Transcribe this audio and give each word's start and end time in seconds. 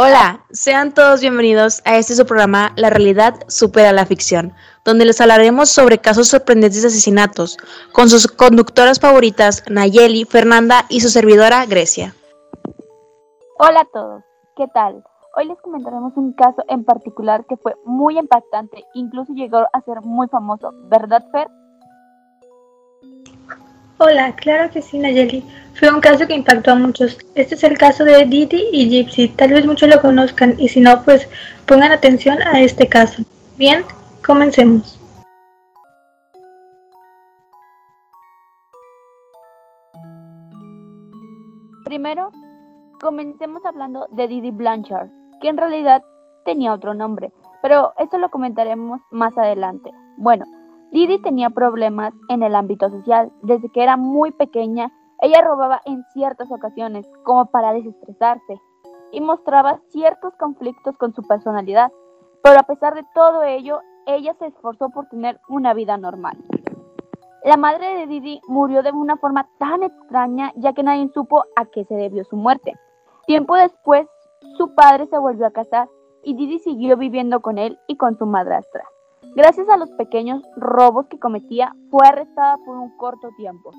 Hola, 0.00 0.44
sean 0.52 0.94
todos 0.94 1.22
bienvenidos 1.22 1.82
a 1.84 1.96
este 1.96 2.14
su 2.14 2.24
programa 2.24 2.70
La 2.76 2.88
realidad 2.88 3.34
supera 3.48 3.90
la 3.90 4.06
ficción, 4.06 4.52
donde 4.84 5.04
les 5.04 5.20
hablaremos 5.20 5.70
sobre 5.70 5.98
casos 5.98 6.28
sorprendentes 6.28 6.82
de 6.82 6.86
asesinatos, 6.86 7.56
con 7.92 8.08
sus 8.08 8.28
conductoras 8.28 9.00
favoritas 9.00 9.64
Nayeli, 9.68 10.24
Fernanda 10.24 10.84
y 10.88 11.00
su 11.00 11.08
servidora 11.08 11.66
Grecia. 11.66 12.14
Hola 13.58 13.80
a 13.80 13.88
todos, 13.92 14.22
¿qué 14.54 14.68
tal? 14.72 15.02
Hoy 15.36 15.46
les 15.46 15.60
comentaremos 15.62 16.12
un 16.14 16.32
caso 16.34 16.62
en 16.68 16.84
particular 16.84 17.44
que 17.48 17.56
fue 17.56 17.74
muy 17.84 18.20
impactante, 18.20 18.84
incluso 18.94 19.32
llegó 19.32 19.66
a 19.72 19.80
ser 19.80 20.00
muy 20.02 20.28
famoso, 20.28 20.70
¿verdad 20.84 21.24
Fer? 21.32 21.48
Hola, 24.00 24.32
claro 24.36 24.70
que 24.70 24.80
sí, 24.80 24.96
Nayeli. 24.96 25.44
Fue 25.74 25.92
un 25.92 26.00
caso 26.00 26.24
que 26.24 26.34
impactó 26.34 26.70
a 26.70 26.76
muchos. 26.76 27.18
Este 27.34 27.56
es 27.56 27.64
el 27.64 27.76
caso 27.76 28.04
de 28.04 28.26
Didi 28.26 28.68
y 28.70 28.88
Gypsy. 28.88 29.26
Tal 29.30 29.50
vez 29.50 29.66
muchos 29.66 29.88
lo 29.88 30.00
conozcan 30.00 30.54
y 30.56 30.68
si 30.68 30.80
no, 30.80 31.02
pues 31.02 31.28
pongan 31.66 31.90
atención 31.90 32.38
a 32.42 32.60
este 32.60 32.86
caso. 32.86 33.24
Bien, 33.56 33.82
comencemos. 34.24 35.00
Primero, 41.84 42.30
comencemos 43.00 43.64
hablando 43.64 44.06
de 44.12 44.28
Didi 44.28 44.52
Blanchard, 44.52 45.08
que 45.40 45.48
en 45.48 45.56
realidad 45.56 46.04
tenía 46.44 46.72
otro 46.72 46.94
nombre, 46.94 47.32
pero 47.62 47.94
eso 47.98 48.16
lo 48.18 48.30
comentaremos 48.30 49.00
más 49.10 49.36
adelante. 49.36 49.90
Bueno, 50.18 50.44
Didi 50.90 51.20
tenía 51.20 51.50
problemas 51.50 52.14
en 52.28 52.42
el 52.42 52.54
ámbito 52.54 52.88
social. 52.88 53.30
Desde 53.42 53.68
que 53.70 53.82
era 53.82 53.96
muy 53.96 54.30
pequeña, 54.30 54.90
ella 55.20 55.42
robaba 55.42 55.80
en 55.84 56.02
ciertas 56.12 56.50
ocasiones, 56.50 57.06
como 57.24 57.46
para 57.46 57.72
desestresarse, 57.72 58.60
y 59.12 59.20
mostraba 59.20 59.80
ciertos 59.90 60.34
conflictos 60.36 60.96
con 60.96 61.14
su 61.14 61.22
personalidad. 61.22 61.92
Pero 62.42 62.60
a 62.60 62.62
pesar 62.62 62.94
de 62.94 63.04
todo 63.14 63.42
ello, 63.42 63.80
ella 64.06 64.34
se 64.38 64.46
esforzó 64.46 64.88
por 64.90 65.06
tener 65.08 65.38
una 65.48 65.74
vida 65.74 65.98
normal. 65.98 66.38
La 67.44 67.56
madre 67.56 67.98
de 67.98 68.06
Didi 68.06 68.40
murió 68.48 68.82
de 68.82 68.90
una 68.90 69.16
forma 69.16 69.48
tan 69.58 69.82
extraña 69.82 70.52
ya 70.56 70.72
que 70.72 70.82
nadie 70.82 71.08
supo 71.08 71.44
a 71.56 71.66
qué 71.66 71.84
se 71.84 71.94
debió 71.94 72.24
su 72.24 72.36
muerte. 72.36 72.74
Tiempo 73.26 73.54
después, 73.56 74.08
su 74.56 74.74
padre 74.74 75.06
se 75.06 75.18
volvió 75.18 75.46
a 75.46 75.50
casar 75.50 75.88
y 76.22 76.34
Didi 76.34 76.58
siguió 76.58 76.96
viviendo 76.96 77.40
con 77.40 77.58
él 77.58 77.78
y 77.86 77.96
con 77.96 78.16
su 78.16 78.26
madrastra. 78.26 78.84
Gracias 79.38 79.68
a 79.68 79.76
los 79.76 79.92
pequeños 79.92 80.42
robos 80.56 81.06
que 81.06 81.20
cometía, 81.20 81.72
fue 81.92 82.04
arrestada 82.04 82.56
por 82.66 82.76
un 82.76 82.90
corto 82.96 83.28
tiempo. 83.36 83.70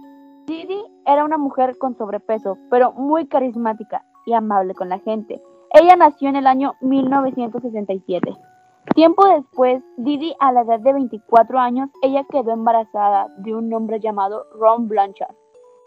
Didi 0.45 0.81
era 1.05 1.25
una 1.25 1.37
mujer 1.37 1.77
con 1.77 1.97
sobrepeso, 1.97 2.57
pero 2.69 2.93
muy 2.93 3.27
carismática 3.27 4.05
y 4.25 4.31
amable 4.31 4.73
con 4.73 4.87
la 4.87 4.99
gente. 4.99 5.41
Ella 5.73 5.97
nació 5.97 6.29
en 6.29 6.37
el 6.37 6.47
año 6.47 6.75
1967. 6.79 8.37
Tiempo 8.95 9.27
después, 9.27 9.83
Didi, 9.97 10.33
a 10.39 10.53
la 10.53 10.61
edad 10.61 10.79
de 10.79 10.93
24 10.93 11.59
años, 11.59 11.89
ella 12.03 12.23
quedó 12.31 12.51
embarazada 12.51 13.27
de 13.39 13.53
un 13.53 13.73
hombre 13.73 13.99
llamado 13.99 14.45
Ron 14.57 14.87
Blanchard, 14.87 15.35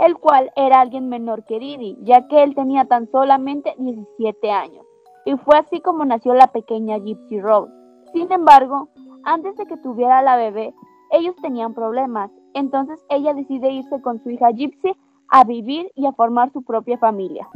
el 0.00 0.18
cual 0.18 0.52
era 0.54 0.82
alguien 0.82 1.08
menor 1.08 1.46
que 1.46 1.58
Didi, 1.58 1.96
ya 2.02 2.28
que 2.28 2.42
él 2.42 2.54
tenía 2.54 2.84
tan 2.84 3.10
solamente 3.10 3.74
17 3.78 4.50
años. 4.50 4.84
Y 5.24 5.34
fue 5.38 5.56
así 5.56 5.80
como 5.80 6.04
nació 6.04 6.34
la 6.34 6.48
pequeña 6.48 6.98
Gypsy 6.98 7.40
Rose. 7.40 7.72
Sin 8.12 8.30
embargo, 8.30 8.90
antes 9.24 9.56
de 9.56 9.66
que 9.66 9.76
tuviera 9.76 10.22
la 10.22 10.36
bebé, 10.36 10.74
ellos 11.10 11.34
tenían 11.42 11.74
problemas, 11.74 12.30
entonces 12.54 12.98
ella 13.10 13.34
decide 13.34 13.70
irse 13.70 14.00
con 14.00 14.22
su 14.22 14.30
hija 14.30 14.50
Gypsy 14.50 14.92
a 15.28 15.44
vivir 15.44 15.90
y 15.94 16.06
a 16.06 16.12
formar 16.12 16.52
su 16.52 16.62
propia 16.62 16.98
familia. 16.98 17.48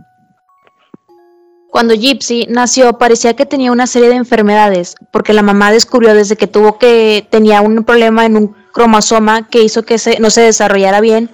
Cuando 1.70 1.94
Gypsy 1.94 2.46
nació 2.48 2.96
parecía 2.96 3.34
que 3.34 3.44
tenía 3.44 3.72
una 3.72 3.86
serie 3.86 4.08
de 4.08 4.14
enfermedades, 4.14 4.94
porque 5.12 5.32
la 5.32 5.42
mamá 5.42 5.72
descubrió 5.72 6.14
desde 6.14 6.36
que 6.36 6.46
tuvo 6.46 6.78
que 6.78 7.26
tenía 7.30 7.60
un 7.60 7.84
problema 7.84 8.24
en 8.24 8.36
un 8.36 8.56
cromosoma 8.72 9.48
que 9.48 9.62
hizo 9.62 9.82
que 9.82 9.96
no 10.20 10.30
se 10.30 10.42
desarrollara 10.42 11.00
bien 11.00 11.28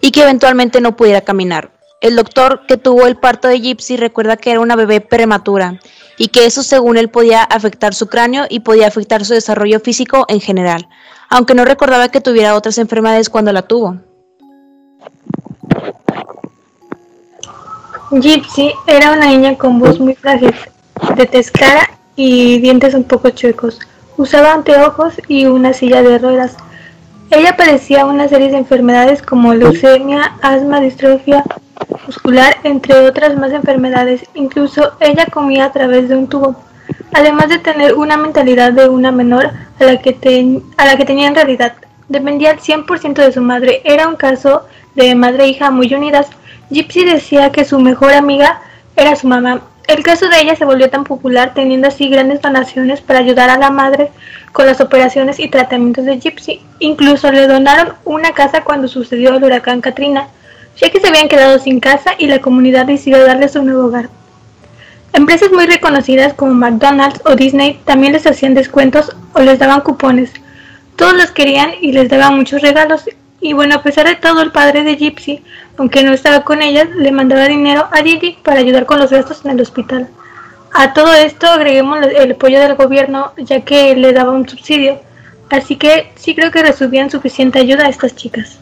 y 0.00 0.10
que 0.10 0.22
eventualmente 0.22 0.80
no 0.80 0.96
pudiera 0.96 1.22
caminar. 1.22 1.72
El 2.00 2.16
doctor 2.16 2.66
que 2.66 2.76
tuvo 2.76 3.06
el 3.06 3.16
parto 3.16 3.48
de 3.48 3.60
Gypsy 3.60 3.96
recuerda 3.96 4.36
que 4.36 4.50
era 4.50 4.60
una 4.60 4.76
bebé 4.76 5.00
prematura 5.00 5.80
y 6.18 6.28
que 6.28 6.44
eso 6.44 6.62
según 6.62 6.98
él 6.98 7.08
podía 7.08 7.42
afectar 7.42 7.94
su 7.94 8.08
cráneo 8.08 8.44
y 8.48 8.60
podía 8.60 8.88
afectar 8.88 9.24
su 9.24 9.34
desarrollo 9.34 9.80
físico 9.80 10.26
en 10.28 10.40
general, 10.40 10.88
aunque 11.30 11.54
no 11.54 11.64
recordaba 11.64 12.08
que 12.08 12.20
tuviera 12.20 12.54
otras 12.54 12.78
enfermedades 12.78 13.30
cuando 13.30 13.52
la 13.52 13.62
tuvo. 13.62 13.96
Gypsy 18.10 18.72
era 18.86 19.12
una 19.12 19.26
niña 19.26 19.56
con 19.56 19.78
voz 19.78 20.00
muy 20.00 20.14
frágil, 20.14 20.54
de 21.14 21.26
tez 21.26 21.50
clara 21.50 21.90
y 22.16 22.58
dientes 22.58 22.94
un 22.94 23.04
poco 23.04 23.30
chuecos. 23.30 23.78
Usaba 24.16 24.54
anteojos 24.54 25.14
y 25.28 25.44
una 25.44 25.72
silla 25.72 26.02
de 26.02 26.18
ruedas. 26.18 26.56
Ella 27.30 27.56
padecía 27.56 28.06
una 28.06 28.26
serie 28.26 28.48
de 28.48 28.56
enfermedades 28.56 29.20
como 29.20 29.52
leucemia, 29.52 30.36
asma, 30.40 30.80
distrofia, 30.80 31.44
muscular, 32.08 32.56
entre 32.64 32.94
otras 33.00 33.36
más 33.36 33.52
enfermedades. 33.52 34.24
Incluso 34.34 34.92
ella 34.98 35.26
comía 35.26 35.66
a 35.66 35.72
través 35.72 36.08
de 36.08 36.16
un 36.16 36.26
tubo, 36.26 36.56
además 37.12 37.50
de 37.50 37.58
tener 37.58 37.94
una 37.94 38.16
mentalidad 38.16 38.72
de 38.72 38.88
una 38.88 39.12
menor 39.12 39.50
a 39.78 39.84
la 39.84 40.00
que, 40.00 40.16
a 40.78 40.86
la 40.86 40.96
que 40.96 41.04
tenía 41.04 41.28
en 41.28 41.34
realidad. 41.34 41.74
Dependía 42.08 42.52
al 42.52 42.60
100% 42.60 43.14
de 43.14 43.32
su 43.32 43.42
madre. 43.42 43.82
Era 43.84 44.08
un 44.08 44.16
caso 44.16 44.64
de 44.94 45.14
madre 45.14 45.44
e 45.44 45.48
hija 45.48 45.70
muy 45.70 45.92
unidas. 45.92 46.26
Gypsy 46.70 47.04
decía 47.04 47.52
que 47.52 47.66
su 47.66 47.78
mejor 47.78 48.14
amiga 48.14 48.62
era 48.96 49.14
su 49.14 49.28
mamá. 49.28 49.60
El 49.86 50.02
caso 50.02 50.28
de 50.28 50.40
ella 50.40 50.56
se 50.56 50.64
volvió 50.64 50.88
tan 50.88 51.04
popular 51.04 51.52
teniendo 51.54 51.88
así 51.88 52.08
grandes 52.08 52.40
donaciones 52.40 53.02
para 53.02 53.18
ayudar 53.20 53.50
a 53.50 53.58
la 53.58 53.70
madre 53.70 54.10
con 54.52 54.64
las 54.66 54.80
operaciones 54.80 55.38
y 55.38 55.48
tratamientos 55.48 56.06
de 56.06 56.18
Gypsy. 56.18 56.62
Incluso 56.78 57.30
le 57.30 57.46
donaron 57.46 57.94
una 58.04 58.32
casa 58.32 58.64
cuando 58.64 58.88
sucedió 58.88 59.36
el 59.36 59.44
huracán 59.44 59.82
Katrina 59.82 60.28
ya 60.80 60.90
que 60.90 61.00
se 61.00 61.08
habían 61.08 61.28
quedado 61.28 61.58
sin 61.58 61.80
casa 61.80 62.12
y 62.18 62.26
la 62.26 62.40
comunidad 62.40 62.86
decidió 62.86 63.24
darles 63.24 63.56
un 63.56 63.66
nuevo 63.66 63.86
hogar. 63.86 64.08
Empresas 65.12 65.50
muy 65.50 65.66
reconocidas 65.66 66.34
como 66.34 66.54
McDonald's 66.54 67.20
o 67.24 67.34
Disney 67.34 67.80
también 67.84 68.12
les 68.12 68.26
hacían 68.26 68.54
descuentos 68.54 69.16
o 69.32 69.40
les 69.40 69.58
daban 69.58 69.80
cupones. 69.80 70.30
Todos 70.96 71.14
los 71.14 71.30
querían 71.30 71.70
y 71.80 71.92
les 71.92 72.08
daban 72.08 72.36
muchos 72.36 72.62
regalos. 72.62 73.04
Y 73.40 73.52
bueno, 73.52 73.76
a 73.76 73.82
pesar 73.82 74.06
de 74.06 74.16
todo, 74.16 74.42
el 74.42 74.52
padre 74.52 74.82
de 74.82 74.96
Gypsy, 74.96 75.42
aunque 75.76 76.02
no 76.02 76.12
estaba 76.12 76.44
con 76.44 76.60
ellas, 76.60 76.88
le 76.94 77.12
mandaba 77.12 77.46
dinero 77.46 77.88
a 77.90 78.02
Didi 78.02 78.36
para 78.42 78.60
ayudar 78.60 78.84
con 78.84 78.98
los 78.98 79.10
gastos 79.10 79.44
en 79.44 79.52
el 79.52 79.60
hospital. 79.60 80.08
A 80.72 80.92
todo 80.92 81.14
esto 81.14 81.46
agreguemos 81.46 81.98
el 82.04 82.32
apoyo 82.32 82.60
del 82.60 82.74
gobierno, 82.74 83.32
ya 83.36 83.60
que 83.62 83.96
le 83.96 84.12
daba 84.12 84.32
un 84.32 84.48
subsidio. 84.48 85.00
Así 85.50 85.76
que 85.76 86.12
sí 86.16 86.34
creo 86.34 86.50
que 86.50 86.62
recibían 86.62 87.10
suficiente 87.10 87.58
ayuda 87.58 87.86
a 87.86 87.88
estas 87.88 88.14
chicas. 88.14 88.58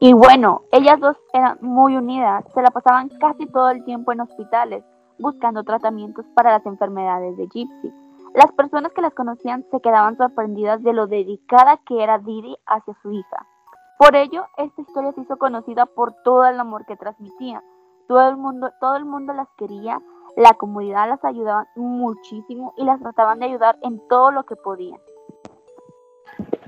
Y 0.00 0.12
bueno, 0.12 0.62
ellas 0.72 1.00
dos 1.00 1.16
eran 1.32 1.58
muy 1.62 1.96
unidas, 1.96 2.44
se 2.52 2.60
la 2.60 2.70
pasaban 2.70 3.08
casi 3.18 3.46
todo 3.46 3.70
el 3.70 3.82
tiempo 3.84 4.12
en 4.12 4.20
hospitales, 4.20 4.84
buscando 5.18 5.64
tratamientos 5.64 6.26
para 6.34 6.52
las 6.52 6.66
enfermedades 6.66 7.36
de 7.38 7.46
Gypsy. 7.46 7.92
Las 8.34 8.52
personas 8.52 8.92
que 8.92 9.00
las 9.00 9.14
conocían 9.14 9.64
se 9.70 9.80
quedaban 9.80 10.18
sorprendidas 10.18 10.82
de 10.82 10.92
lo 10.92 11.06
dedicada 11.06 11.80
que 11.86 12.02
era 12.02 12.18
Didi 12.18 12.54
hacia 12.66 12.94
su 13.00 13.10
hija. 13.10 13.46
Por 13.98 14.14
ello, 14.14 14.44
esta 14.58 14.82
historia 14.82 15.12
se 15.12 15.22
hizo 15.22 15.38
conocida 15.38 15.86
por 15.86 16.12
todo 16.22 16.44
el 16.44 16.60
amor 16.60 16.84
que 16.84 16.96
transmitía. 16.96 17.62
Todo 18.06 18.28
el 18.28 18.36
mundo, 18.36 18.70
todo 18.78 18.96
el 18.96 19.06
mundo 19.06 19.32
las 19.32 19.48
quería, 19.56 20.02
la 20.36 20.52
comunidad 20.52 21.08
las 21.08 21.24
ayudaba 21.24 21.66
muchísimo 21.74 22.74
y 22.76 22.84
las 22.84 23.00
trataban 23.00 23.38
de 23.38 23.46
ayudar 23.46 23.78
en 23.80 24.06
todo 24.08 24.30
lo 24.30 24.44
que 24.44 24.56
podían. 24.56 25.00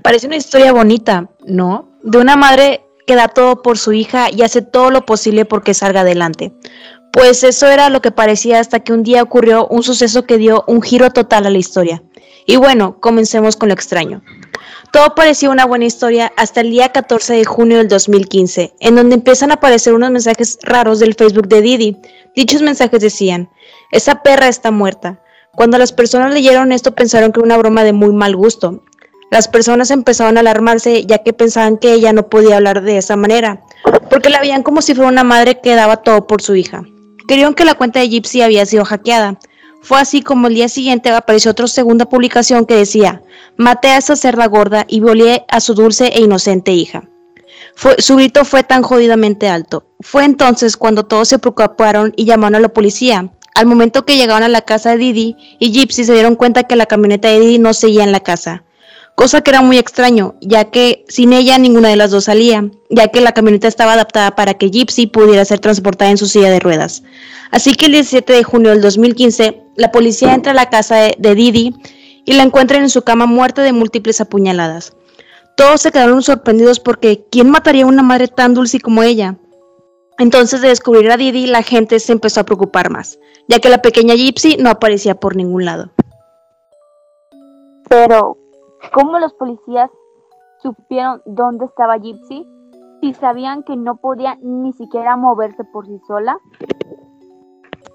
Parece 0.01 0.25
una 0.25 0.37
historia 0.37 0.73
bonita, 0.73 1.29
¿no? 1.45 1.89
De 2.01 2.17
una 2.17 2.35
madre 2.35 2.88
que 3.09 3.15
da 3.15 3.27
todo 3.27 3.63
por 3.63 3.79
su 3.79 3.91
hija 3.91 4.27
y 4.31 4.43
hace 4.43 4.61
todo 4.61 4.91
lo 4.91 5.03
posible 5.03 5.43
porque 5.43 5.73
salga 5.73 6.01
adelante. 6.01 6.53
Pues 7.11 7.43
eso 7.43 7.65
era 7.65 7.89
lo 7.89 8.03
que 8.03 8.11
parecía 8.11 8.59
hasta 8.59 8.81
que 8.81 8.93
un 8.93 9.01
día 9.01 9.23
ocurrió 9.23 9.65
un 9.65 9.81
suceso 9.81 10.25
que 10.25 10.37
dio 10.37 10.63
un 10.67 10.83
giro 10.83 11.09
total 11.09 11.47
a 11.47 11.49
la 11.49 11.57
historia. 11.57 12.03
Y 12.45 12.57
bueno, 12.57 12.99
comencemos 12.99 13.55
con 13.55 13.69
lo 13.69 13.73
extraño. 13.73 14.21
Todo 14.93 15.15
parecía 15.15 15.49
una 15.49 15.65
buena 15.65 15.85
historia 15.85 16.31
hasta 16.37 16.61
el 16.61 16.69
día 16.69 16.89
14 16.89 17.33
de 17.33 17.45
junio 17.45 17.77
del 17.79 17.87
2015, 17.87 18.75
en 18.79 18.95
donde 18.95 19.15
empiezan 19.15 19.49
a 19.49 19.55
aparecer 19.55 19.95
unos 19.95 20.11
mensajes 20.11 20.59
raros 20.61 20.99
del 20.99 21.15
Facebook 21.15 21.47
de 21.47 21.63
Didi. 21.63 21.97
Dichos 22.35 22.61
mensajes 22.61 23.01
decían, 23.01 23.49
esa 23.91 24.21
perra 24.21 24.49
está 24.49 24.69
muerta. 24.69 25.19
Cuando 25.55 25.79
las 25.79 25.93
personas 25.93 26.31
leyeron 26.31 26.71
esto 26.71 26.93
pensaron 26.93 27.31
que 27.31 27.39
era 27.39 27.45
una 27.47 27.57
broma 27.57 27.83
de 27.83 27.91
muy 27.91 28.13
mal 28.13 28.35
gusto, 28.35 28.83
las 29.31 29.47
personas 29.47 29.91
empezaron 29.91 30.37
a 30.37 30.39
alarmarse 30.39 31.05
ya 31.05 31.19
que 31.19 31.33
pensaban 31.33 31.77
que 31.77 31.93
ella 31.93 32.13
no 32.13 32.29
podía 32.29 32.57
hablar 32.57 32.81
de 32.81 32.97
esa 32.97 33.15
manera, 33.15 33.63
porque 34.09 34.29
la 34.29 34.39
veían 34.39 34.63
como 34.63 34.81
si 34.81 34.95
fuera 34.95 35.09
una 35.09 35.23
madre 35.23 35.59
que 35.61 35.75
daba 35.75 35.97
todo 35.97 36.25
por 36.25 36.41
su 36.41 36.55
hija. 36.55 36.83
Creyeron 37.27 37.53
que 37.53 37.65
la 37.65 37.75
cuenta 37.75 37.99
de 37.99 38.09
Gypsy 38.09 38.41
había 38.41 38.65
sido 38.65 38.85
hackeada. 38.85 39.37
Fue 39.81 39.99
así 39.99 40.21
como 40.23 40.47
el 40.47 40.55
día 40.55 40.67
siguiente 40.67 41.09
apareció 41.09 41.51
otra 41.51 41.67
segunda 41.67 42.05
publicación 42.05 42.65
que 42.65 42.75
decía, 42.75 43.21
maté 43.55 43.89
a 43.89 43.97
esa 43.97 44.15
cerda 44.15 44.47
gorda 44.47 44.85
y 44.87 44.99
violé 44.99 45.45
a 45.47 45.59
su 45.59 45.73
dulce 45.73 46.07
e 46.07 46.21
inocente 46.21 46.71
hija. 46.71 47.03
su 47.99 48.15
grito 48.15 48.45
fue 48.45 48.63
tan 48.63 48.81
jodidamente 48.81 49.47
alto. 49.47 49.85
Fue 50.01 50.25
entonces 50.25 50.75
cuando 50.75 51.05
todos 51.05 51.27
se 51.27 51.39
preocuparon 51.39 52.13
y 52.17 52.25
llamaron 52.25 52.55
a 52.55 52.59
la 52.59 52.69
policía. 52.69 53.31
al 53.55 53.65
momento 53.65 54.05
que 54.05 54.15
llegaron 54.15 54.43
a 54.43 54.49
la 54.49 54.61
casa 54.61 54.91
de 54.91 54.97
Didi 54.97 55.35
y 55.59 55.71
Gypsy 55.71 56.05
se 56.05 56.13
dieron 56.13 56.35
cuenta 56.35 56.63
que 56.63 56.75
la 56.75 56.85
camioneta 56.85 57.27
de 57.27 57.39
Didi 57.39 57.59
no 57.59 57.73
seguía 57.73 58.03
en 58.03 58.13
la 58.13 58.21
casa, 58.21 58.63
cosa 59.19 59.41
que 59.41 59.51
era 59.51 59.61
muy 59.61 59.77
extraño, 59.77 60.35
ya 60.39 60.71
que 60.71 61.03
sin 61.09 61.33
ella 61.33 61.57
ninguna 61.57 61.89
de 61.89 61.97
las 61.97 62.09
dos 62.09 62.23
salía, 62.23 62.71
ya 62.89 63.09
que 63.09 63.19
la 63.19 63.33
camioneta 63.33 63.67
estaba 63.67 63.91
adaptada 63.91 64.33
para 64.33 64.53
que 64.53 64.69
Gypsy 64.69 65.07
pudiera 65.07 65.43
ser 65.43 65.59
transportada 65.59 66.09
en 66.09 66.17
su 66.17 66.25
silla 66.25 66.49
de 66.49 66.61
ruedas. 66.61 67.03
Así 67.51 67.75
que 67.75 67.87
el 67.87 67.91
17 67.91 68.31
de 68.31 68.45
junio 68.45 68.71
del 68.71 68.79
2015, 68.79 69.61
la 69.75 69.91
policía 69.91 70.33
entra 70.33 70.53
a 70.53 70.55
la 70.55 70.69
casa 70.69 70.95
de, 70.95 71.35
Didi 71.35 71.75
y 72.23 72.31
la 72.31 72.43
encuentran 72.43 72.81
en 72.81 72.89
su 72.89 73.01
cama 73.01 73.25
muerta 73.25 73.61
de 73.61 73.73
múltiples 73.73 74.21
apuñaladas. 74.21 74.93
Todos 75.57 75.81
se 75.81 75.91
quedaron 75.91 76.23
sorprendidos 76.23 76.79
porque 76.79 77.25
¿quién 77.29 77.49
mataría 77.49 77.83
a 77.83 77.87
una 77.87 78.03
madre 78.03 78.29
tan 78.29 78.53
dulce 78.53 78.79
como 78.79 79.03
ella? 79.03 79.35
Entonces 80.17 80.61
de 80.61 80.69
descubrir 80.69 81.11
a 81.11 81.17
Didi, 81.17 81.45
la 81.45 81.63
gente 81.63 81.99
se 81.99 82.13
empezó 82.13 82.39
a 82.39 82.45
preocupar 82.45 82.89
más, 82.89 83.19
ya 83.49 83.59
que 83.59 83.67
la 83.67 83.81
pequeña 83.81 84.15
Gypsy 84.15 84.55
no 84.55 84.69
aparecía 84.69 85.15
por 85.15 85.35
ningún 85.35 85.65
lado. 85.65 85.91
Pero, 87.89 88.38
¿cómo 88.93 89.19
los 89.19 89.33
policías 89.33 89.89
supieron 90.61 91.21
dónde 91.25 91.65
estaba 91.65 91.97
Gypsy? 91.97 92.45
Si 93.01 93.13
sabían 93.13 93.63
que 93.63 93.75
no 93.75 93.97
podía 93.97 94.37
ni 94.41 94.73
siquiera 94.73 95.15
moverse 95.15 95.63
por 95.63 95.85
sí 95.85 95.99
sola. 96.07 96.37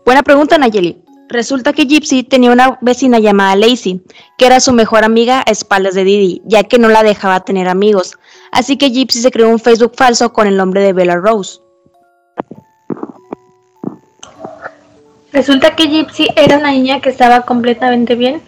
Buena 0.04 0.22
pregunta, 0.22 0.56
Nayeli. 0.58 1.02
Resulta 1.28 1.72
que 1.72 1.86
Gypsy 1.86 2.22
tenía 2.22 2.52
una 2.52 2.78
vecina 2.82 3.18
llamada 3.18 3.56
Lacey, 3.56 4.02
que 4.36 4.46
era 4.46 4.60
su 4.60 4.72
mejor 4.72 5.04
amiga 5.04 5.42
a 5.46 5.50
espaldas 5.50 5.94
de 5.94 6.04
Didi, 6.04 6.42
ya 6.44 6.64
que 6.64 6.78
no 6.78 6.88
la 6.88 7.02
dejaba 7.02 7.40
tener 7.40 7.68
amigos. 7.68 8.18
Así 8.52 8.76
que 8.76 8.90
Gypsy 8.90 9.20
se 9.20 9.30
creó 9.30 9.48
un 9.48 9.58
Facebook 9.58 9.92
falso 9.96 10.32
con 10.32 10.46
el 10.46 10.56
nombre 10.56 10.82
de 10.82 10.92
Bella 10.92 11.16
Rose. 11.16 11.60
Resulta 15.32 15.74
que 15.74 15.88
Gypsy 15.88 16.28
era 16.36 16.58
una 16.58 16.70
niña 16.70 17.00
que 17.00 17.08
estaba 17.08 17.40
completamente 17.40 18.14
bien 18.14 18.40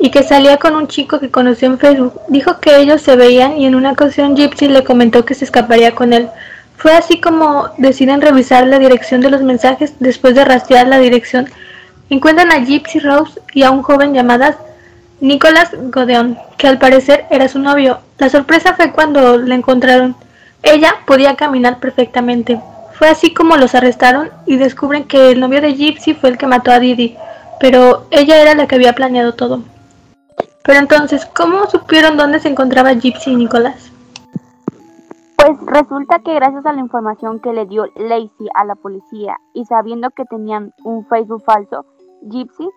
y 0.00 0.10
que 0.10 0.22
salía 0.22 0.56
con 0.56 0.74
un 0.74 0.88
chico 0.88 1.20
que 1.20 1.30
conoció 1.30 1.68
en 1.68 1.78
Facebook. 1.78 2.20
Dijo 2.28 2.60
que 2.60 2.76
ellos 2.76 3.02
se 3.02 3.16
veían 3.16 3.56
y 3.58 3.66
en 3.66 3.74
una 3.74 3.92
ocasión 3.92 4.36
Gypsy 4.36 4.68
le 4.68 4.84
comentó 4.84 5.24
que 5.24 5.34
se 5.34 5.44
escaparía 5.44 5.94
con 5.94 6.12
él. 6.12 6.28
Fue 6.76 6.92
así 6.92 7.20
como 7.20 7.70
deciden 7.78 8.20
revisar 8.20 8.66
la 8.66 8.78
dirección 8.78 9.20
de 9.20 9.30
los 9.30 9.42
mensajes 9.42 9.94
después 9.98 10.34
de 10.34 10.44
rastrear 10.44 10.86
la 10.88 10.98
dirección 10.98 11.48
Encuentran 12.08 12.52
a 12.52 12.64
Gypsy 12.64 13.00
Rose 13.00 13.40
y 13.52 13.64
a 13.64 13.72
un 13.72 13.82
joven 13.82 14.14
llamado 14.14 14.54
Nicholas 15.20 15.70
Godeon, 15.72 16.38
que 16.56 16.68
al 16.68 16.78
parecer 16.78 17.26
era 17.30 17.48
su 17.48 17.58
novio. 17.58 17.98
La 18.18 18.28
sorpresa 18.28 18.74
fue 18.74 18.92
cuando 18.92 19.38
la 19.38 19.56
encontraron. 19.56 20.14
Ella 20.62 20.94
podía 21.04 21.34
caminar 21.34 21.80
perfectamente. 21.80 22.60
Fue 22.92 23.08
así 23.08 23.34
como 23.34 23.56
los 23.56 23.74
arrestaron 23.74 24.30
y 24.46 24.56
descubren 24.56 25.04
que 25.04 25.32
el 25.32 25.40
novio 25.40 25.60
de 25.60 25.74
Gypsy 25.74 26.14
fue 26.14 26.30
el 26.30 26.38
que 26.38 26.46
mató 26.46 26.70
a 26.70 26.78
Didi, 26.78 27.16
pero 27.58 28.06
ella 28.12 28.40
era 28.40 28.54
la 28.54 28.68
que 28.68 28.76
había 28.76 28.94
planeado 28.94 29.34
todo. 29.34 29.62
Pero 30.66 30.80
entonces, 30.80 31.24
¿cómo 31.26 31.64
supieron 31.66 32.16
dónde 32.16 32.40
se 32.40 32.48
encontraba 32.48 32.92
Gypsy 32.92 33.30
y 33.30 33.36
Nicholas? 33.36 33.92
Pues 35.36 35.58
resulta 35.66 36.18
que 36.18 36.34
gracias 36.34 36.66
a 36.66 36.72
la 36.72 36.80
información 36.80 37.38
que 37.38 37.52
le 37.52 37.66
dio 37.66 37.86
Lacey 37.94 38.48
a 38.54 38.64
la 38.64 38.74
policía 38.74 39.36
y 39.54 39.64
sabiendo 39.64 40.10
que 40.10 40.24
tenían 40.24 40.72
un 40.82 41.06
Facebook 41.06 41.44
falso, 41.44 41.86
Gypsy, 42.22 42.68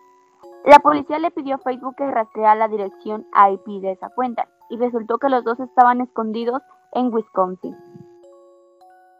la 0.66 0.78
policía 0.80 1.18
le 1.18 1.32
pidió 1.32 1.56
a 1.56 1.60
Facebook 1.60 1.96
que 1.98 2.12
rastreara 2.12 2.56
la 2.56 2.68
dirección 2.68 3.26
IP 3.34 3.82
de 3.82 3.94
esa 3.94 4.10
cuenta 4.10 4.48
y 4.70 4.78
resultó 4.78 5.18
que 5.18 5.30
los 5.30 5.44
dos 5.44 5.60
estaban 5.60 6.02
escondidos 6.02 6.62
en 6.94 7.12
Wisconsin. 7.12 7.76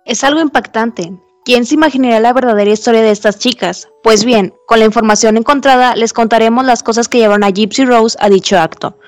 Es 0.06 0.24
algo 0.24 0.42
impactante. 0.42 1.12
¿Quién 1.50 1.66
se 1.66 1.74
imaginaría 1.74 2.20
la 2.20 2.32
verdadera 2.32 2.70
historia 2.70 3.02
de 3.02 3.10
estas 3.10 3.40
chicas? 3.40 3.90
Pues 4.04 4.24
bien, 4.24 4.54
con 4.68 4.78
la 4.78 4.86
información 4.86 5.36
encontrada 5.36 5.96
les 5.96 6.14
contaremos 6.14 6.64
las 6.64 6.84
cosas 6.84 7.08
que 7.08 7.18
llevaron 7.18 7.44
a 7.44 7.50
Gypsy 7.50 7.86
Rose 7.86 8.16
a 8.22 8.30
dicho 8.30 8.60
acto. 8.60 9.00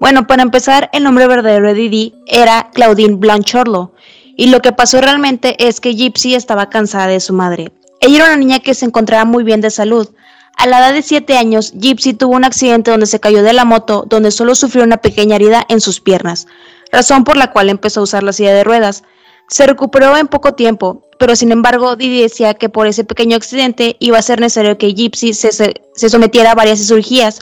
Bueno, 0.00 0.26
para 0.26 0.42
empezar, 0.42 0.88
el 0.94 1.04
nombre 1.04 1.26
verdadero 1.26 1.66
de 1.66 1.74
Didi 1.74 2.14
era 2.26 2.70
Claudine 2.72 3.16
Blanchorlo, 3.16 3.92
y 4.34 4.46
lo 4.46 4.62
que 4.62 4.72
pasó 4.72 5.02
realmente 5.02 5.62
es 5.68 5.78
que 5.78 5.92
Gypsy 5.92 6.34
estaba 6.34 6.70
cansada 6.70 7.08
de 7.08 7.20
su 7.20 7.34
madre. 7.34 7.70
Ella 8.00 8.16
era 8.16 8.24
una 8.28 8.36
niña 8.38 8.60
que 8.60 8.72
se 8.72 8.86
encontraba 8.86 9.26
muy 9.26 9.44
bien 9.44 9.60
de 9.60 9.68
salud, 9.68 10.08
a 10.56 10.66
la 10.66 10.78
edad 10.78 10.94
de 10.94 11.02
7 11.02 11.36
años, 11.36 11.74
Gypsy 11.78 12.14
tuvo 12.14 12.34
un 12.34 12.46
accidente 12.46 12.90
donde 12.90 13.04
se 13.04 13.20
cayó 13.20 13.42
de 13.42 13.52
la 13.52 13.66
moto, 13.66 14.06
donde 14.08 14.30
solo 14.30 14.54
sufrió 14.54 14.84
una 14.84 14.96
pequeña 14.96 15.36
herida 15.36 15.66
en 15.68 15.82
sus 15.82 16.00
piernas, 16.00 16.46
razón 16.90 17.24
por 17.24 17.36
la 17.36 17.50
cual 17.50 17.68
empezó 17.68 18.00
a 18.00 18.04
usar 18.04 18.22
la 18.22 18.32
silla 18.32 18.54
de 18.54 18.64
ruedas. 18.64 19.04
Se 19.50 19.66
recuperó 19.66 20.16
en 20.16 20.28
poco 20.28 20.54
tiempo, 20.54 21.02
pero 21.18 21.34
sin 21.34 21.50
embargo 21.50 21.96
Didi 21.96 22.22
decía 22.22 22.54
que 22.54 22.68
por 22.68 22.86
ese 22.86 23.02
pequeño 23.02 23.36
accidente 23.36 23.96
iba 23.98 24.16
a 24.16 24.22
ser 24.22 24.40
necesario 24.40 24.78
que 24.78 24.94
Gypsy 24.94 25.34
se, 25.34 25.50
se 25.50 26.08
sometiera 26.08 26.52
a 26.52 26.54
varias 26.54 26.78
cirugías, 26.78 27.40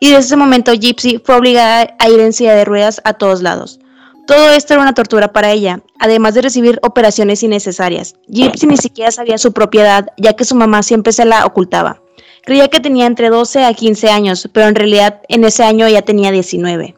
y 0.00 0.08
desde 0.08 0.24
ese 0.24 0.36
momento 0.36 0.72
Gypsy 0.72 1.20
fue 1.22 1.36
obligada 1.36 1.94
a 1.98 2.08
ir 2.08 2.20
en 2.20 2.32
silla 2.32 2.54
de 2.54 2.64
ruedas 2.64 3.02
a 3.04 3.12
todos 3.12 3.42
lados. 3.42 3.80
Todo 4.26 4.50
esto 4.50 4.72
era 4.72 4.82
una 4.82 4.94
tortura 4.94 5.32
para 5.32 5.52
ella, 5.52 5.82
además 5.98 6.32
de 6.32 6.40
recibir 6.40 6.78
operaciones 6.82 7.42
innecesarias. 7.42 8.16
Gypsy 8.28 8.66
ni 8.66 8.78
siquiera 8.78 9.10
sabía 9.10 9.36
su 9.36 9.52
propiedad, 9.52 10.06
ya 10.16 10.32
que 10.32 10.46
su 10.46 10.54
mamá 10.54 10.82
siempre 10.82 11.12
se 11.12 11.26
la 11.26 11.44
ocultaba. 11.44 12.00
Creía 12.44 12.68
que 12.68 12.80
tenía 12.80 13.04
entre 13.04 13.28
12 13.28 13.66
a 13.66 13.74
15 13.74 14.08
años, 14.08 14.48
pero 14.54 14.68
en 14.68 14.74
realidad 14.74 15.20
en 15.28 15.44
ese 15.44 15.64
año 15.64 15.86
ya 15.86 16.00
tenía 16.00 16.30
19. 16.30 16.96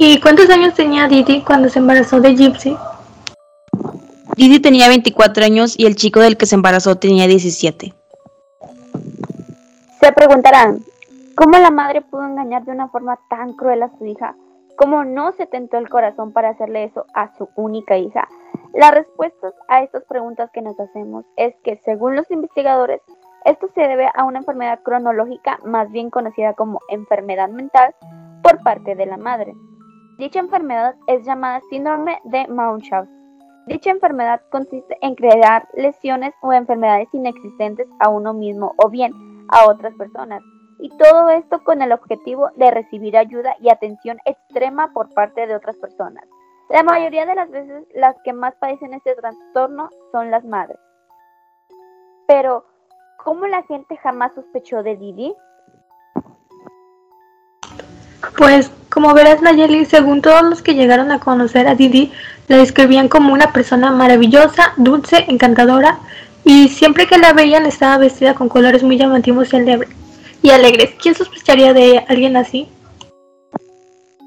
¿Y 0.00 0.20
cuántos 0.20 0.48
años 0.48 0.74
tenía 0.74 1.08
Didi 1.08 1.42
cuando 1.42 1.68
se 1.68 1.80
embarazó 1.80 2.20
de 2.20 2.36
Gypsy? 2.36 2.76
Didi 4.36 4.60
tenía 4.60 4.86
24 4.86 5.44
años 5.44 5.74
y 5.76 5.86
el 5.86 5.96
chico 5.96 6.20
del 6.20 6.36
que 6.36 6.46
se 6.46 6.54
embarazó 6.54 6.94
tenía 6.94 7.26
17. 7.26 7.92
Se 10.00 10.12
preguntarán, 10.12 10.84
¿cómo 11.34 11.58
la 11.58 11.72
madre 11.72 12.02
pudo 12.02 12.24
engañar 12.24 12.64
de 12.64 12.70
una 12.70 12.88
forma 12.90 13.18
tan 13.28 13.54
cruel 13.54 13.82
a 13.82 13.90
su 13.98 14.06
hija? 14.06 14.36
¿Cómo 14.76 15.04
no 15.04 15.32
se 15.32 15.46
tentó 15.46 15.78
el 15.78 15.88
corazón 15.88 16.32
para 16.32 16.50
hacerle 16.50 16.84
eso 16.84 17.04
a 17.14 17.36
su 17.36 17.48
única 17.56 17.98
hija? 17.98 18.28
La 18.74 18.92
respuesta 18.92 19.52
a 19.66 19.82
estas 19.82 20.04
preguntas 20.04 20.48
que 20.52 20.62
nos 20.62 20.78
hacemos 20.78 21.24
es 21.36 21.56
que, 21.64 21.80
según 21.84 22.14
los 22.14 22.30
investigadores, 22.30 23.00
esto 23.44 23.68
se 23.74 23.80
debe 23.80 24.08
a 24.14 24.22
una 24.22 24.38
enfermedad 24.38 24.78
cronológica 24.84 25.58
más 25.64 25.90
bien 25.90 26.10
conocida 26.10 26.54
como 26.54 26.78
enfermedad 26.88 27.48
mental 27.48 27.96
por 28.44 28.62
parte 28.62 28.94
de 28.94 29.06
la 29.06 29.16
madre. 29.16 29.54
Dicha 30.18 30.40
enfermedad 30.40 30.96
es 31.06 31.24
llamada 31.24 31.60
síndrome 31.70 32.20
de 32.24 32.48
Munchausen. 32.48 33.08
Dicha 33.66 33.90
enfermedad 33.90 34.42
consiste 34.50 34.98
en 35.00 35.14
crear 35.14 35.68
lesiones 35.74 36.34
o 36.42 36.52
enfermedades 36.52 37.06
inexistentes 37.12 37.86
a 38.00 38.08
uno 38.08 38.34
mismo 38.34 38.74
o 38.78 38.90
bien 38.90 39.12
a 39.48 39.70
otras 39.70 39.94
personas, 39.94 40.42
y 40.80 40.88
todo 40.96 41.30
esto 41.30 41.62
con 41.62 41.82
el 41.82 41.92
objetivo 41.92 42.50
de 42.56 42.68
recibir 42.72 43.16
ayuda 43.16 43.54
y 43.60 43.70
atención 43.70 44.18
extrema 44.24 44.92
por 44.92 45.08
parte 45.14 45.46
de 45.46 45.54
otras 45.54 45.76
personas. 45.76 46.24
La 46.68 46.82
mayoría 46.82 47.24
de 47.24 47.36
las 47.36 47.48
veces 47.50 47.86
las 47.94 48.16
que 48.24 48.32
más 48.32 48.56
padecen 48.56 48.94
este 48.94 49.14
trastorno 49.14 49.88
son 50.10 50.32
las 50.32 50.44
madres. 50.44 50.80
Pero, 52.26 52.64
¿cómo 53.22 53.46
la 53.46 53.62
gente 53.62 53.96
jamás 53.98 54.34
sospechó 54.34 54.82
de 54.82 54.96
Didi? 54.96 55.32
Pues, 58.36 58.70
como 58.88 59.14
verás 59.14 59.42
Nayeli, 59.42 59.84
según 59.84 60.22
todos 60.22 60.42
los 60.42 60.62
que 60.62 60.74
llegaron 60.74 61.10
a 61.12 61.20
conocer 61.20 61.68
a 61.68 61.74
Didi, 61.74 62.12
la 62.48 62.56
describían 62.56 63.08
como 63.08 63.32
una 63.32 63.52
persona 63.52 63.90
maravillosa, 63.90 64.72
dulce, 64.76 65.24
encantadora, 65.28 65.98
y 66.44 66.68
siempre 66.68 67.06
que 67.06 67.18
la 67.18 67.32
veían 67.32 67.66
estaba 67.66 67.98
vestida 67.98 68.34
con 68.34 68.48
colores 68.48 68.82
muy 68.82 68.96
llamativos 68.96 69.50
y 70.42 70.50
alegres. 70.50 70.90
¿Quién 71.00 71.14
sospecharía 71.14 71.74
de 71.74 72.04
alguien 72.08 72.36
así? 72.36 72.68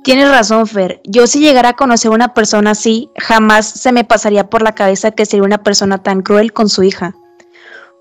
Tienes 0.03 0.29
razón, 0.29 0.65
Fer. 0.67 0.99
Yo 1.03 1.27
si 1.27 1.39
llegara 1.39 1.69
a 1.69 1.75
conocer 1.75 2.11
a 2.11 2.15
una 2.15 2.33
persona 2.33 2.71
así, 2.71 3.09
jamás 3.17 3.67
se 3.67 3.91
me 3.91 4.03
pasaría 4.03 4.49
por 4.49 4.63
la 4.63 4.73
cabeza 4.73 5.11
que 5.11 5.25
sería 5.25 5.43
una 5.43 5.63
persona 5.63 6.01
tan 6.01 6.21
cruel 6.21 6.53
con 6.53 6.69
su 6.69 6.83
hija. 6.83 7.13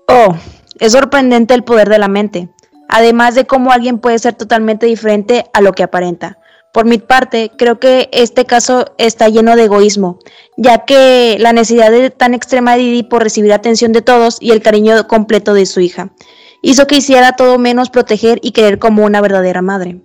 Oh, 0.07 0.35
es 0.79 0.93
sorprendente 0.93 1.53
el 1.53 1.63
poder 1.63 1.89
de 1.89 1.99
la 1.99 2.07
mente, 2.07 2.49
además 2.91 3.33
de 3.33 3.47
cómo 3.47 3.71
alguien 3.71 3.97
puede 3.97 4.19
ser 4.19 4.35
totalmente 4.35 4.85
diferente 4.85 5.45
a 5.53 5.61
lo 5.61 5.71
que 5.71 5.83
aparenta. 5.83 6.37
Por 6.73 6.85
mi 6.85 6.99
parte, 6.99 7.51
creo 7.57 7.79
que 7.79 8.09
este 8.13 8.45
caso 8.45 8.93
está 8.97 9.27
lleno 9.27 9.55
de 9.55 9.63
egoísmo, 9.63 10.19
ya 10.55 10.85
que 10.85 11.37
la 11.39 11.51
necesidad 11.51 11.91
de, 11.91 12.11
tan 12.11 12.33
extrema 12.33 12.73
de 12.73 12.83
Didi 12.83 13.03
por 13.03 13.23
recibir 13.23 13.51
atención 13.51 13.91
de 13.91 14.01
todos 14.01 14.37
y 14.39 14.51
el 14.51 14.61
cariño 14.61 15.07
completo 15.07 15.53
de 15.53 15.65
su 15.65 15.79
hija, 15.79 16.11
hizo 16.61 16.85
que 16.87 16.97
hiciera 16.97 17.33
todo 17.33 17.57
menos 17.57 17.89
proteger 17.89 18.39
y 18.41 18.51
querer 18.51 18.77
como 18.77 19.03
una 19.03 19.19
verdadera 19.19 19.61
madre. 19.61 20.01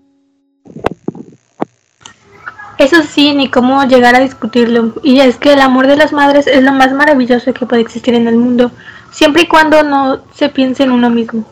Eso 2.79 3.03
sí, 3.03 3.33
ni 3.35 3.51
cómo 3.51 3.83
llegar 3.85 4.15
a 4.15 4.21
discutirlo. 4.21 4.95
Y 5.03 5.21
es 5.21 5.37
que 5.37 5.55
el 5.55 5.61
amor 5.61 5.87
de 5.87 5.97
las 5.97 6.13
madres 6.13 6.47
es 6.47 6.63
lo 6.63 6.73
más 6.73 6.93
maravilloso 6.93 7.53
que 7.55 7.67
puede 7.67 7.83
existir 7.83 8.15
en 8.15 8.29
el 8.29 8.37
mundo, 8.37 8.71
siempre 9.11 9.43
y 9.43 9.49
cuando 9.49 9.83
no 9.83 10.21
se 10.35 10.49
piense 10.49 10.83
en 10.83 10.93
uno 10.93 11.11
mismo. 11.11 11.45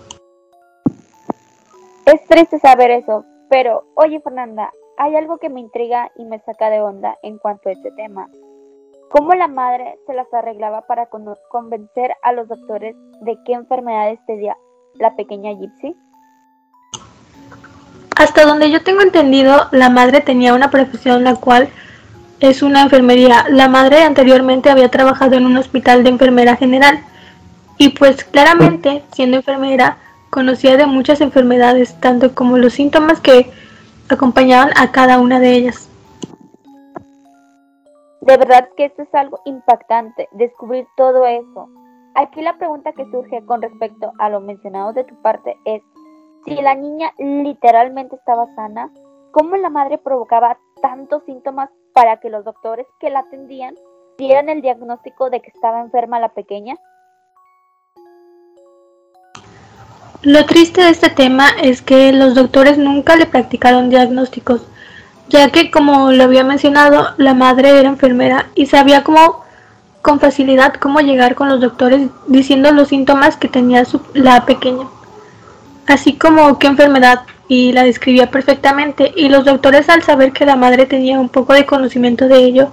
Es 2.06 2.22
triste 2.26 2.58
saber 2.58 2.90
eso, 2.90 3.24
pero 3.48 3.84
oye 3.94 4.20
Fernanda, 4.20 4.70
hay 4.98 5.16
algo 5.16 5.38
que 5.38 5.48
me 5.48 5.60
intriga 5.60 6.10
y 6.16 6.24
me 6.24 6.38
saca 6.40 6.68
de 6.68 6.82
onda 6.82 7.16
en 7.22 7.38
cuanto 7.38 7.68
a 7.68 7.72
este 7.72 7.90
tema. 7.92 8.28
cómo 9.10 9.32
la 9.34 9.46
madre 9.46 9.96
se 10.06 10.12
las 10.12 10.26
arreglaba 10.34 10.82
para 10.82 11.06
convencer 11.06 12.16
a 12.22 12.32
los 12.32 12.48
doctores 12.48 12.96
de 13.20 13.38
qué 13.46 13.52
enfermedades 13.52 14.18
tenía 14.26 14.56
la 14.94 15.14
pequeña 15.14 15.52
Gypsy. 15.52 15.96
Hasta 18.16 18.44
donde 18.44 18.72
yo 18.72 18.82
tengo 18.82 19.02
entendido, 19.02 19.68
la 19.70 19.88
madre 19.88 20.20
tenía 20.20 20.52
una 20.52 20.70
profesión 20.70 21.22
la 21.22 21.36
cual 21.36 21.68
es 22.40 22.62
una 22.62 22.82
enfermería. 22.82 23.44
La 23.50 23.68
madre 23.68 24.02
anteriormente 24.02 24.68
había 24.68 24.90
trabajado 24.90 25.36
en 25.36 25.46
un 25.46 25.56
hospital 25.56 26.02
de 26.02 26.10
enfermera 26.10 26.56
general 26.56 26.98
y 27.78 27.90
pues 27.90 28.24
claramente, 28.24 29.04
siendo 29.12 29.36
enfermera, 29.36 29.98
conocía 30.34 30.76
de 30.76 30.86
muchas 30.86 31.20
enfermedades, 31.20 31.94
tanto 32.00 32.34
como 32.34 32.58
los 32.58 32.72
síntomas 32.72 33.20
que 33.20 33.52
acompañaban 34.08 34.70
a 34.76 34.90
cada 34.90 35.20
una 35.20 35.38
de 35.38 35.52
ellas. 35.52 35.88
De 38.20 38.36
verdad 38.36 38.68
que 38.76 38.86
esto 38.86 39.02
es 39.02 39.14
algo 39.14 39.38
impactante, 39.44 40.28
descubrir 40.32 40.88
todo 40.96 41.24
eso. 41.24 41.68
Aquí 42.16 42.42
la 42.42 42.58
pregunta 42.58 42.92
que 42.94 43.08
surge 43.12 43.46
con 43.46 43.62
respecto 43.62 44.12
a 44.18 44.28
lo 44.28 44.40
mencionado 44.40 44.92
de 44.92 45.04
tu 45.04 45.14
parte 45.22 45.56
es, 45.66 45.82
si 46.44 46.56
la 46.56 46.74
niña 46.74 47.12
literalmente 47.18 48.16
estaba 48.16 48.52
sana, 48.56 48.90
¿cómo 49.30 49.56
la 49.56 49.70
madre 49.70 49.98
provocaba 49.98 50.58
tantos 50.82 51.22
síntomas 51.26 51.70
para 51.92 52.16
que 52.18 52.28
los 52.28 52.44
doctores 52.44 52.88
que 52.98 53.08
la 53.08 53.20
atendían 53.20 53.76
dieran 54.18 54.48
el 54.48 54.62
diagnóstico 54.62 55.30
de 55.30 55.40
que 55.40 55.50
estaba 55.54 55.80
enferma 55.80 56.18
la 56.18 56.30
pequeña? 56.30 56.76
Lo 60.24 60.46
triste 60.46 60.80
de 60.80 60.88
este 60.88 61.10
tema 61.10 61.50
es 61.62 61.82
que 61.82 62.10
los 62.14 62.34
doctores 62.34 62.78
nunca 62.78 63.14
le 63.14 63.26
practicaron 63.26 63.90
diagnósticos, 63.90 64.62
ya 65.28 65.50
que 65.50 65.70
como 65.70 66.12
lo 66.12 66.24
había 66.24 66.44
mencionado, 66.44 67.08
la 67.18 67.34
madre 67.34 67.78
era 67.78 67.90
enfermera 67.90 68.46
y 68.54 68.64
sabía 68.64 69.04
cómo 69.04 69.44
con 70.00 70.20
facilidad 70.20 70.72
cómo 70.76 71.00
llegar 71.00 71.34
con 71.34 71.50
los 71.50 71.60
doctores 71.60 72.08
diciendo 72.26 72.72
los 72.72 72.88
síntomas 72.88 73.36
que 73.36 73.48
tenía 73.48 73.82
la 74.14 74.46
pequeña, 74.46 74.86
así 75.86 76.14
como 76.14 76.58
qué 76.58 76.68
enfermedad 76.68 77.20
y 77.46 77.72
la 77.72 77.82
describía 77.82 78.30
perfectamente 78.30 79.12
y 79.14 79.28
los 79.28 79.44
doctores 79.44 79.90
al 79.90 80.02
saber 80.02 80.32
que 80.32 80.46
la 80.46 80.56
madre 80.56 80.86
tenía 80.86 81.20
un 81.20 81.28
poco 81.28 81.52
de 81.52 81.66
conocimiento 81.66 82.28
de 82.28 82.38
ello 82.38 82.70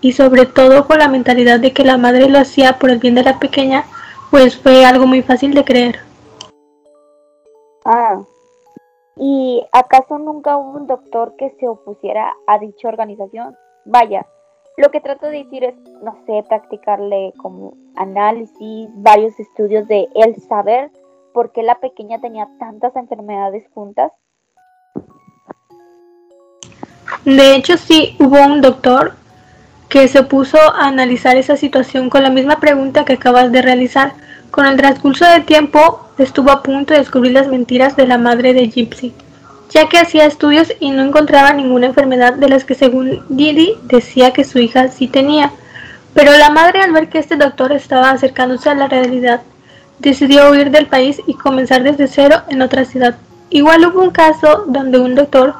y 0.00 0.12
sobre 0.12 0.46
todo 0.46 0.86
con 0.86 1.00
la 1.00 1.08
mentalidad 1.08 1.60
de 1.60 1.74
que 1.74 1.84
la 1.84 1.98
madre 1.98 2.30
lo 2.30 2.38
hacía 2.38 2.78
por 2.78 2.88
el 2.88 2.98
bien 2.98 3.14
de 3.14 3.24
la 3.24 3.38
pequeña, 3.38 3.84
pues 4.30 4.56
fue 4.56 4.86
algo 4.86 5.06
muy 5.06 5.20
fácil 5.20 5.52
de 5.52 5.64
creer. 5.64 6.03
Ah, 7.84 8.22
¿y 9.16 9.64
acaso 9.72 10.18
nunca 10.18 10.56
hubo 10.56 10.78
un 10.78 10.86
doctor 10.86 11.36
que 11.36 11.50
se 11.60 11.68
opusiera 11.68 12.34
a 12.46 12.58
dicha 12.58 12.88
organización? 12.88 13.56
Vaya, 13.84 14.26
lo 14.76 14.90
que 14.90 15.00
trato 15.00 15.26
de 15.26 15.44
decir 15.44 15.64
es, 15.64 15.74
no 16.02 16.16
sé, 16.26 16.42
practicarle 16.48 17.32
como 17.36 17.74
análisis, 17.94 18.88
varios 18.94 19.38
estudios 19.38 19.86
de 19.86 20.08
el 20.14 20.40
saber 20.42 20.90
por 21.32 21.52
qué 21.52 21.62
la 21.62 21.78
pequeña 21.80 22.20
tenía 22.20 22.48
tantas 22.58 22.96
enfermedades 22.96 23.64
juntas. 23.74 24.12
De 27.24 27.54
hecho, 27.54 27.76
sí, 27.76 28.16
hubo 28.18 28.42
un 28.42 28.60
doctor 28.60 29.14
que 29.88 30.08
se 30.08 30.22
puso 30.22 30.58
a 30.58 30.88
analizar 30.88 31.36
esa 31.36 31.56
situación 31.56 32.10
con 32.10 32.22
la 32.22 32.30
misma 32.30 32.58
pregunta 32.58 33.04
que 33.04 33.12
acabas 33.14 33.52
de 33.52 33.62
realizar. 33.62 34.12
Con 34.50 34.66
el 34.66 34.76
transcurso 34.76 35.24
del 35.24 35.44
tiempo, 35.44 36.03
estuvo 36.18 36.50
a 36.50 36.62
punto 36.62 36.92
de 36.92 37.00
descubrir 37.00 37.32
las 37.32 37.48
mentiras 37.48 37.96
de 37.96 38.06
la 38.06 38.18
madre 38.18 38.54
de 38.54 38.68
Gypsy, 38.68 39.12
ya 39.70 39.88
que 39.88 39.98
hacía 39.98 40.26
estudios 40.26 40.72
y 40.80 40.90
no 40.90 41.02
encontraba 41.02 41.52
ninguna 41.52 41.86
enfermedad 41.86 42.34
de 42.34 42.48
las 42.48 42.64
que 42.64 42.74
según 42.74 43.24
Didi 43.28 43.74
decía 43.84 44.32
que 44.32 44.44
su 44.44 44.58
hija 44.58 44.88
sí 44.88 45.08
tenía. 45.08 45.50
Pero 46.14 46.32
la 46.38 46.50
madre 46.50 46.80
al 46.80 46.92
ver 46.92 47.08
que 47.08 47.18
este 47.18 47.36
doctor 47.36 47.72
estaba 47.72 48.10
acercándose 48.10 48.70
a 48.70 48.74
la 48.74 48.86
realidad, 48.86 49.40
decidió 49.98 50.50
huir 50.50 50.70
del 50.70 50.86
país 50.86 51.20
y 51.26 51.34
comenzar 51.34 51.82
desde 51.82 52.06
cero 52.06 52.42
en 52.48 52.62
otra 52.62 52.84
ciudad. 52.84 53.16
Igual 53.50 53.86
hubo 53.86 54.00
un 54.00 54.10
caso 54.10 54.64
donde 54.68 54.98
un 54.98 55.14
doctor, 55.14 55.54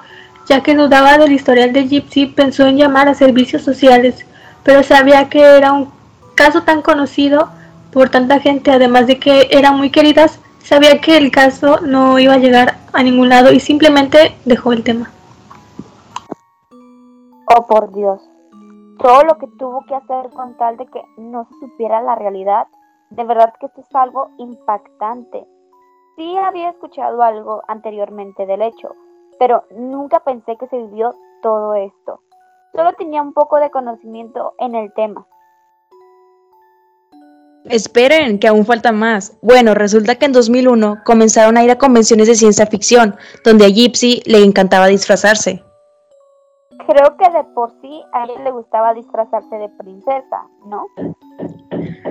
ya 0.48 0.62
que 0.62 0.74
dudaba 0.74 1.18
del 1.18 1.32
historial 1.32 1.72
de 1.72 1.88
Gypsy, 1.88 2.26
pensó 2.26 2.66
en 2.66 2.76
llamar 2.76 3.08
a 3.08 3.14
servicios 3.14 3.62
sociales, 3.62 4.24
pero 4.62 4.82
sabía 4.82 5.28
que 5.28 5.42
era 5.42 5.72
un 5.72 5.90
caso 6.34 6.62
tan 6.62 6.82
conocido 6.82 7.50
por 7.94 8.10
tanta 8.10 8.40
gente, 8.40 8.72
además 8.72 9.06
de 9.06 9.20
que 9.20 9.48
eran 9.52 9.76
muy 9.78 9.90
queridas, 9.90 10.40
sabía 10.58 11.00
que 11.00 11.16
el 11.16 11.30
caso 11.30 11.80
no 11.80 12.18
iba 12.18 12.34
a 12.34 12.38
llegar 12.38 12.74
a 12.92 13.02
ningún 13.04 13.28
lado 13.28 13.52
y 13.52 13.60
simplemente 13.60 14.36
dejó 14.44 14.72
el 14.72 14.82
tema. 14.82 15.10
Oh, 17.56 17.66
por 17.66 17.92
Dios. 17.92 18.20
Todo 18.98 19.22
lo 19.22 19.38
que 19.38 19.46
tuvo 19.58 19.84
que 19.86 19.94
hacer 19.94 20.30
con 20.30 20.56
tal 20.56 20.76
de 20.76 20.86
que 20.86 21.02
no 21.16 21.44
se 21.44 21.66
supiera 21.66 22.02
la 22.02 22.16
realidad, 22.16 22.66
de 23.10 23.24
verdad 23.24 23.54
que 23.60 23.66
esto 23.66 23.80
es 23.80 23.94
algo 23.94 24.30
impactante. 24.38 25.46
Sí 26.16 26.36
había 26.36 26.70
escuchado 26.70 27.22
algo 27.22 27.62
anteriormente 27.68 28.44
del 28.44 28.62
hecho, 28.62 28.96
pero 29.38 29.64
nunca 29.70 30.20
pensé 30.20 30.56
que 30.56 30.66
se 30.66 30.78
vivió 30.78 31.14
todo 31.42 31.74
esto. 31.74 32.20
Solo 32.74 32.92
tenía 32.94 33.22
un 33.22 33.32
poco 33.32 33.56
de 33.60 33.70
conocimiento 33.70 34.54
en 34.58 34.74
el 34.74 34.92
tema. 34.94 35.26
Esperen, 37.64 38.38
que 38.38 38.46
aún 38.46 38.66
falta 38.66 38.92
más. 38.92 39.32
Bueno, 39.40 39.74
resulta 39.74 40.16
que 40.16 40.26
en 40.26 40.32
2001 40.32 40.98
comenzaron 41.04 41.56
a 41.56 41.64
ir 41.64 41.70
a 41.70 41.78
convenciones 41.78 42.28
de 42.28 42.34
ciencia 42.34 42.66
ficción, 42.66 43.16
donde 43.44 43.64
a 43.64 43.68
Gypsy 43.68 44.22
le 44.26 44.44
encantaba 44.44 44.86
disfrazarse. 44.88 45.62
Creo 46.86 47.16
que 47.16 47.30
de 47.30 47.44
por 47.54 47.70
sí 47.80 48.02
a 48.12 48.24
él 48.24 48.44
le 48.44 48.50
gustaba 48.50 48.92
disfrazarse 48.92 49.56
de 49.56 49.70
princesa, 49.78 50.42
¿no? 50.66 50.84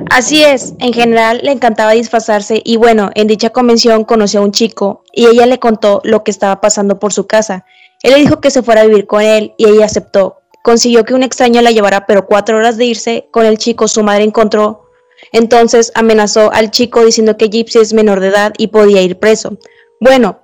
Así 0.09 0.43
es, 0.43 0.73
en 0.79 0.93
general 0.93 1.41
le 1.43 1.51
encantaba 1.51 1.91
disfrazarse 1.91 2.61
y 2.63 2.77
bueno, 2.77 3.11
en 3.13 3.27
dicha 3.27 3.51
convención 3.51 4.03
conoció 4.03 4.39
a 4.39 4.43
un 4.43 4.51
chico 4.51 5.03
y 5.11 5.27
ella 5.27 5.45
le 5.45 5.59
contó 5.59 6.01
lo 6.03 6.23
que 6.23 6.31
estaba 6.31 6.61
pasando 6.61 6.97
por 6.97 7.13
su 7.13 7.27
casa. 7.27 7.65
Él 8.01 8.13
le 8.13 8.19
dijo 8.19 8.41
que 8.41 8.49
se 8.49 8.63
fuera 8.63 8.81
a 8.81 8.85
vivir 8.85 9.05
con 9.05 9.21
él 9.21 9.53
y 9.57 9.67
ella 9.67 9.85
aceptó. 9.85 10.37
Consiguió 10.63 11.05
que 11.05 11.13
un 11.13 11.23
extraño 11.23 11.61
la 11.61 11.71
llevara, 11.71 12.05
pero 12.07 12.25
cuatro 12.25 12.57
horas 12.57 12.77
de 12.77 12.85
irse 12.85 13.27
con 13.31 13.45
el 13.45 13.57
chico 13.59 13.87
su 13.87 14.01
madre 14.01 14.23
encontró 14.23 14.83
entonces 15.31 15.91
amenazó 15.95 16.51
al 16.51 16.71
chico 16.71 17.05
diciendo 17.05 17.37
que 17.37 17.49
Gypsy 17.49 17.79
es 17.79 17.93
menor 17.93 18.19
de 18.19 18.27
edad 18.27 18.53
y 18.57 18.67
podía 18.67 19.01
ir 19.01 19.19
preso. 19.19 19.57
Bueno, 19.99 20.39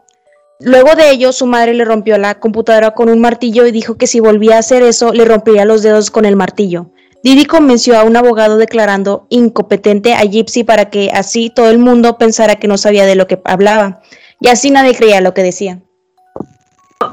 luego 0.59 0.95
de 0.95 1.11
ello 1.11 1.31
su 1.31 1.45
madre 1.45 1.73
le 1.73 1.85
rompió 1.85 2.17
la 2.17 2.39
computadora 2.39 2.91
con 2.91 3.09
un 3.09 3.19
martillo 3.19 3.65
y 3.65 3.71
dijo 3.71 3.97
que 3.97 4.07
si 4.07 4.19
volvía 4.19 4.55
a 4.55 4.59
hacer 4.59 4.83
eso 4.83 5.13
le 5.13 5.25
rompería 5.25 5.65
los 5.65 5.83
dedos 5.83 6.11
con 6.11 6.25
el 6.25 6.35
martillo. 6.35 6.91
Didi 7.21 7.45
convenció 7.45 7.99
a 7.99 8.03
un 8.03 8.15
abogado 8.15 8.57
declarando 8.57 9.25
incompetente 9.29 10.13
a 10.13 10.21
Gypsy 10.21 10.63
para 10.63 10.89
que 10.89 11.11
así 11.13 11.49
todo 11.49 11.69
el 11.69 11.77
mundo 11.77 12.17
pensara 12.17 12.55
que 12.55 12.69
no 12.69 12.77
sabía 12.77 13.05
de 13.05 13.15
lo 13.15 13.27
que 13.27 13.41
hablaba. 13.43 14.01
Y 14.39 14.47
así 14.47 14.71
nadie 14.71 14.95
creía 14.95 15.19
lo 15.19 15.33
que 15.33 15.43
decía. 15.43 15.81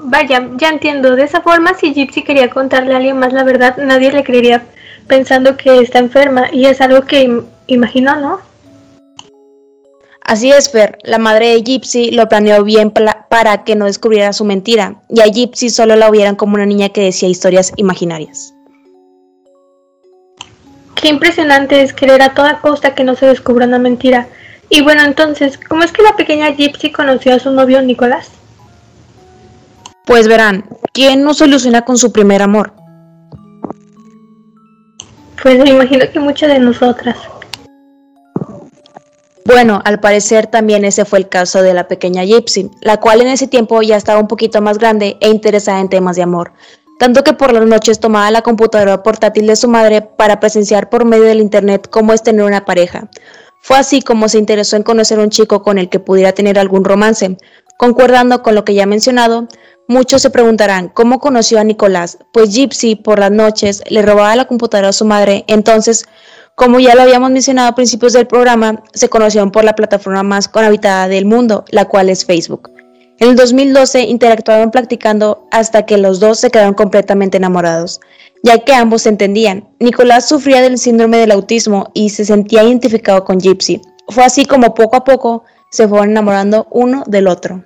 Vaya, 0.02 0.49
ya 0.56 0.68
entiendo. 0.68 1.16
De 1.16 1.25
esa 1.25 1.40
forma, 1.40 1.75
si 1.75 1.92
Gypsy 1.92 2.23
quería 2.23 2.50
contarle 2.50 2.94
a 2.94 2.99
alguien 2.99 3.18
más 3.18 3.32
la 3.32 3.42
verdad, 3.42 3.76
nadie 3.78 4.12
le 4.12 4.23
creería 4.23 4.64
pensando 5.06 5.56
que 5.56 5.80
está 5.80 5.98
enferma. 5.98 6.48
Y 6.52 6.66
es 6.66 6.80
algo 6.80 7.02
que 7.02 7.42
Imagino, 7.66 8.16
¿no? 8.16 8.40
Así 10.22 10.50
es, 10.50 10.70
Fer. 10.70 10.98
La 11.04 11.18
madre 11.18 11.48
de 11.48 11.62
Gypsy 11.62 12.10
lo 12.10 12.28
planeó 12.28 12.64
bien 12.64 12.90
para 12.90 13.64
que 13.64 13.76
no 13.76 13.86
descubriera 13.86 14.32
su 14.32 14.44
mentira, 14.44 15.02
y 15.08 15.20
a 15.20 15.26
Gypsy 15.26 15.70
solo 15.70 15.94
la 15.96 16.10
vieran 16.10 16.36
como 16.36 16.54
una 16.54 16.66
niña 16.66 16.88
que 16.88 17.02
decía 17.02 17.28
historias 17.28 17.72
imaginarias. 17.76 18.52
Qué 20.94 21.08
impresionante 21.08 21.82
es 21.82 21.92
querer 21.92 22.22
a 22.22 22.34
toda 22.34 22.60
costa 22.60 22.94
que 22.94 23.04
no 23.04 23.14
se 23.14 23.26
descubra 23.26 23.66
una 23.66 23.78
mentira. 23.78 24.28
Y 24.68 24.82
bueno, 24.82 25.04
entonces, 25.04 25.58
¿cómo 25.68 25.84
es 25.84 25.92
que 25.92 26.02
la 26.02 26.16
pequeña 26.16 26.50
Gypsy 26.52 26.90
conoció 26.90 27.34
a 27.34 27.38
su 27.38 27.50
novio 27.50 27.80
Nicolás? 27.82 28.30
Pues 30.06 30.26
verán, 30.26 30.64
¿quién 30.92 31.22
no 31.22 31.34
soluciona 31.34 31.82
con 31.82 31.98
su 31.98 32.10
primer 32.10 32.42
amor? 32.42 32.72
Pues 35.46 35.60
me 35.60 35.70
imagino 35.70 36.04
que 36.12 36.18
muchas 36.18 36.50
de 36.50 36.58
nosotras. 36.58 37.16
Bueno, 39.44 39.80
al 39.84 40.00
parecer 40.00 40.48
también 40.48 40.84
ese 40.84 41.04
fue 41.04 41.20
el 41.20 41.28
caso 41.28 41.62
de 41.62 41.72
la 41.72 41.86
pequeña 41.86 42.24
Gypsy, 42.24 42.68
la 42.80 42.96
cual 42.96 43.20
en 43.20 43.28
ese 43.28 43.46
tiempo 43.46 43.80
ya 43.80 43.96
estaba 43.96 44.18
un 44.18 44.26
poquito 44.26 44.60
más 44.60 44.76
grande 44.76 45.16
e 45.20 45.28
interesada 45.28 45.78
en 45.78 45.88
temas 45.88 46.16
de 46.16 46.24
amor, 46.24 46.52
tanto 46.98 47.22
que 47.22 47.32
por 47.32 47.52
las 47.52 47.64
noches 47.64 48.00
tomaba 48.00 48.28
la 48.32 48.42
computadora 48.42 49.04
portátil 49.04 49.46
de 49.46 49.54
su 49.54 49.68
madre 49.68 50.02
para 50.02 50.40
presenciar 50.40 50.90
por 50.90 51.04
medio 51.04 51.26
del 51.26 51.38
internet 51.38 51.86
cómo 51.88 52.12
es 52.12 52.24
tener 52.24 52.44
una 52.44 52.64
pareja. 52.64 53.08
Fue 53.60 53.76
así 53.76 54.02
como 54.02 54.28
se 54.28 54.38
interesó 54.38 54.74
en 54.74 54.82
conocer 54.82 55.20
un 55.20 55.30
chico 55.30 55.62
con 55.62 55.78
el 55.78 55.88
que 55.88 56.00
pudiera 56.00 56.32
tener 56.32 56.58
algún 56.58 56.84
romance. 56.84 57.36
Concordando 57.78 58.42
con 58.42 58.56
lo 58.56 58.64
que 58.64 58.74
ya 58.74 58.82
he 58.82 58.86
mencionado, 58.86 59.46
muchos 59.88 60.22
se 60.22 60.30
preguntarán 60.30 60.88
cómo 60.88 61.20
conoció 61.20 61.58
a 61.58 61.64
Nicolás, 61.64 62.18
pues 62.32 62.54
Gypsy 62.54 62.96
por 62.96 63.18
las 63.18 63.30
noches 63.30 63.82
le 63.88 64.02
robaba 64.02 64.36
la 64.36 64.46
computadora 64.46 64.88
a 64.88 64.92
su 64.92 65.04
madre, 65.04 65.44
entonces 65.48 66.06
como 66.56 66.80
ya 66.80 66.94
lo 66.94 67.02
habíamos 67.02 67.30
mencionado 67.30 67.68
a 67.68 67.74
principios 67.74 68.14
del 68.14 68.26
programa, 68.26 68.82
se 68.94 69.10
conocieron 69.10 69.50
por 69.50 69.62
la 69.62 69.74
plataforma 69.74 70.22
más 70.22 70.50
habitada 70.54 71.06
del 71.06 71.26
mundo, 71.26 71.66
la 71.68 71.84
cual 71.84 72.08
es 72.08 72.24
Facebook. 72.24 72.70
En 73.18 73.28
el 73.28 73.36
2012 73.36 74.00
interactuaron 74.04 74.70
practicando 74.70 75.46
hasta 75.50 75.84
que 75.84 75.98
los 75.98 76.18
dos 76.18 76.38
se 76.38 76.50
quedaron 76.50 76.72
completamente 76.74 77.36
enamorados. 77.36 78.00
ya 78.42 78.58
que 78.58 78.72
ambos 78.72 79.02
se 79.02 79.08
entendían. 79.08 79.68
Nicolás 79.80 80.28
sufría 80.28 80.62
del 80.62 80.78
síndrome 80.78 81.18
del 81.18 81.32
autismo 81.32 81.90
y 81.94 82.10
se 82.10 82.24
sentía 82.24 82.62
identificado 82.62 83.24
con 83.24 83.40
Gypsy. 83.40 83.82
Fue 84.08 84.24
así 84.24 84.44
como 84.44 84.72
poco 84.72 84.96
a 84.96 85.04
poco 85.04 85.44
se 85.70 85.88
fueron 85.88 86.10
enamorando 86.10 86.68
uno 86.70 87.02
del 87.06 87.26
otro. 87.26 87.64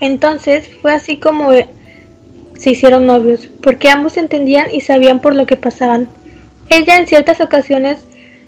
Entonces 0.00 0.68
fue 0.80 0.92
así 0.92 1.18
como 1.18 1.50
se 1.52 2.70
hicieron 2.70 3.06
novios, 3.06 3.48
porque 3.62 3.90
ambos 3.90 4.16
entendían 4.16 4.66
y 4.72 4.80
sabían 4.80 5.20
por 5.20 5.34
lo 5.34 5.46
que 5.46 5.56
pasaban. 5.56 6.08
Ella 6.68 6.96
en 6.96 7.06
ciertas 7.06 7.40
ocasiones 7.40 7.98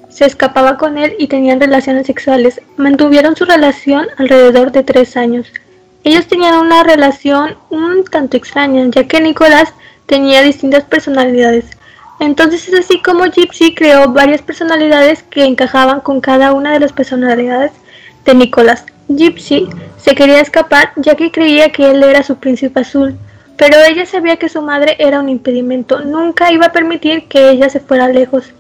se 0.09 0.25
escapaba 0.25 0.78
con 0.78 0.99
él 0.99 1.14
y 1.18 1.28
tenían 1.28 1.61
relaciones 1.61 2.07
sexuales. 2.07 2.61
Mantuvieron 2.76 3.37
su 3.37 3.45
relación 3.45 4.07
alrededor 4.16 4.73
de 4.73 4.83
tres 4.83 5.16
años. 5.16 5.52
Ellos 6.04 6.26
tenían 6.26 6.54
una 6.54 6.83
relación 6.83 7.57
un 7.71 8.04
tanto 8.04 8.37
extraña, 8.37 8.87
ya 8.90 9.07
que 9.07 9.21
Nicolás 9.21 9.73
tenía 10.07 10.42
distintas 10.42 10.85
personalidades. 10.85 11.66
Entonces 12.21 12.66
es 12.68 12.75
así 12.80 13.00
como 13.00 13.25
Gypsy 13.25 13.75
creó 13.75 14.09
varias 14.12 14.42
personalidades 14.42 15.23
que 15.23 15.45
encajaban 15.45 16.00
con 16.00 16.21
cada 16.21 16.52
una 16.52 16.73
de 16.73 16.80
las 16.80 16.92
personalidades 16.92 17.73
de 18.25 18.35
Nicolás. 18.35 18.87
Gypsy 19.09 19.69
se 19.97 20.15
quería 20.15 20.41
escapar 20.41 20.93
ya 20.97 21.15
que 21.15 21.31
creía 21.31 21.71
que 21.71 21.91
él 21.91 22.03
era 22.03 22.23
su 22.23 22.37
príncipe 22.37 22.81
azul, 22.81 23.17
pero 23.57 23.77
ella 23.83 24.07
sabía 24.07 24.37
que 24.37 24.49
su 24.49 24.62
madre 24.62 24.97
era 24.99 25.21
un 25.21 25.29
impedimento, 25.29 26.00
nunca 26.00 26.53
iba 26.53 26.67
a 26.67 26.73
permitir 26.73 27.27
que 27.27 27.50
ella 27.50 27.69
se 27.69 27.81
fuera 27.81 28.09
lejos. 28.09 28.53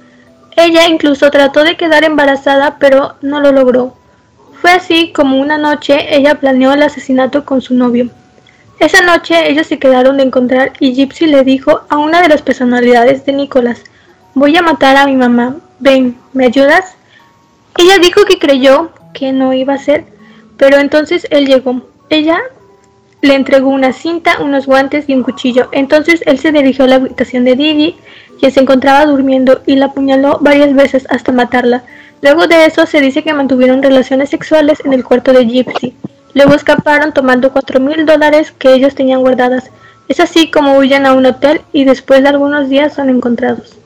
Ella 0.56 0.88
incluso 0.88 1.30
trató 1.30 1.62
de 1.62 1.76
quedar 1.76 2.04
embarazada, 2.04 2.78
pero 2.80 3.14
no 3.22 3.40
lo 3.40 3.52
logró. 3.52 3.94
Fue 4.60 4.72
así 4.72 5.12
como 5.12 5.38
una 5.38 5.56
noche 5.56 6.16
ella 6.16 6.34
planeó 6.34 6.72
el 6.72 6.82
asesinato 6.82 7.44
con 7.44 7.60
su 7.60 7.74
novio. 7.74 8.10
Esa 8.80 9.02
noche 9.02 9.50
ellos 9.50 9.66
se 9.66 9.78
quedaron 9.78 10.16
de 10.16 10.24
encontrar 10.24 10.72
y 10.80 10.94
Gypsy 10.94 11.26
le 11.26 11.44
dijo 11.44 11.82
a 11.88 11.98
una 11.98 12.22
de 12.22 12.28
las 12.28 12.42
personalidades 12.42 13.24
de 13.24 13.34
Nicolás, 13.34 13.82
voy 14.34 14.56
a 14.56 14.62
matar 14.62 14.96
a 14.96 15.06
mi 15.06 15.14
mamá, 15.14 15.56
ven, 15.78 16.16
¿me 16.32 16.46
ayudas? 16.46 16.96
Ella 17.76 17.98
dijo 17.98 18.24
que 18.24 18.38
creyó 18.38 18.90
que 19.14 19.32
no 19.32 19.52
iba 19.52 19.74
a 19.74 19.78
ser, 19.78 20.06
pero 20.58 20.76
entonces 20.78 21.26
él 21.30 21.46
llegó. 21.46 21.82
Ella 22.10 22.40
le 23.22 23.34
entregó 23.34 23.70
una 23.70 23.92
cinta, 23.92 24.42
unos 24.42 24.66
guantes 24.66 25.08
y 25.08 25.14
un 25.14 25.22
cuchillo. 25.22 25.68
Entonces 25.72 26.22
él 26.26 26.38
se 26.38 26.52
dirigió 26.52 26.84
a 26.84 26.88
la 26.88 26.94
habitación 26.96 27.44
de 27.44 27.56
Didi, 27.56 27.96
quien 28.38 28.52
se 28.52 28.60
encontraba 28.60 29.06
durmiendo, 29.06 29.62
y 29.66 29.76
la 29.76 29.86
apuñaló 29.86 30.38
varias 30.40 30.74
veces 30.74 31.06
hasta 31.10 31.32
matarla. 31.32 31.84
Luego 32.20 32.46
de 32.46 32.66
eso 32.66 32.84
se 32.86 33.00
dice 33.00 33.22
que 33.22 33.32
mantuvieron 33.32 33.82
relaciones 33.82 34.30
sexuales 34.30 34.80
en 34.84 34.92
el 34.92 35.04
cuarto 35.04 35.32
de 35.32 35.46
Gypsy. 35.46 35.96
Luego 36.34 36.54
escaparon 36.54 37.12
tomando 37.12 37.52
cuatro 37.52 37.80
mil 37.80 38.04
dólares 38.04 38.52
que 38.52 38.74
ellos 38.74 38.94
tenían 38.94 39.20
guardadas. 39.20 39.70
Es 40.08 40.20
así 40.20 40.50
como 40.50 40.76
huyen 40.76 41.06
a 41.06 41.12
un 41.12 41.26
hotel 41.26 41.60
y 41.72 41.84
después 41.84 42.22
de 42.22 42.28
algunos 42.28 42.68
días 42.68 42.94
son 42.94 43.08
encontrados. 43.08 43.78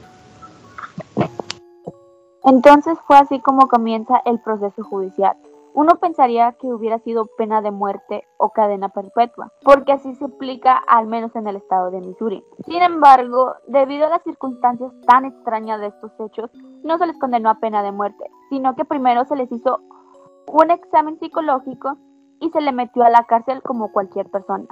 Entonces 2.44 2.94
fue 3.06 3.18
así 3.18 3.38
como 3.40 3.68
comienza 3.68 4.20
el 4.24 4.38
proceso 4.40 4.82
judicial. 4.82 5.36
Uno 5.74 5.96
pensaría 5.96 6.52
que 6.52 6.66
hubiera 6.66 6.98
sido 6.98 7.26
pena 7.38 7.62
de 7.62 7.70
muerte 7.70 8.28
o 8.36 8.50
cadena 8.50 8.90
perpetua, 8.90 9.52
porque 9.64 9.92
así 9.92 10.14
se 10.16 10.26
aplica 10.26 10.76
al 10.76 11.06
menos 11.06 11.34
en 11.34 11.46
el 11.46 11.56
estado 11.56 11.90
de 11.90 12.00
Missouri. 12.00 12.44
Sin 12.66 12.82
embargo, 12.82 13.54
debido 13.68 14.06
a 14.06 14.10
las 14.10 14.22
circunstancias 14.22 14.92
tan 15.06 15.24
extrañas 15.24 15.80
de 15.80 15.86
estos 15.86 16.12
hechos, 16.20 16.50
no 16.84 16.98
se 16.98 17.06
les 17.06 17.18
condenó 17.18 17.48
a 17.48 17.58
pena 17.58 17.82
de 17.82 17.90
muerte, 17.90 18.30
sino 18.50 18.74
que 18.76 18.84
primero 18.84 19.24
se 19.24 19.36
les 19.36 19.50
hizo 19.50 19.80
un 20.46 20.70
examen 20.70 21.18
psicológico 21.18 21.96
y 22.40 22.50
se 22.50 22.60
le 22.60 22.72
metió 22.72 23.04
a 23.04 23.10
la 23.10 23.24
cárcel 23.24 23.62
como 23.62 23.92
cualquier 23.92 24.30
persona. 24.30 24.66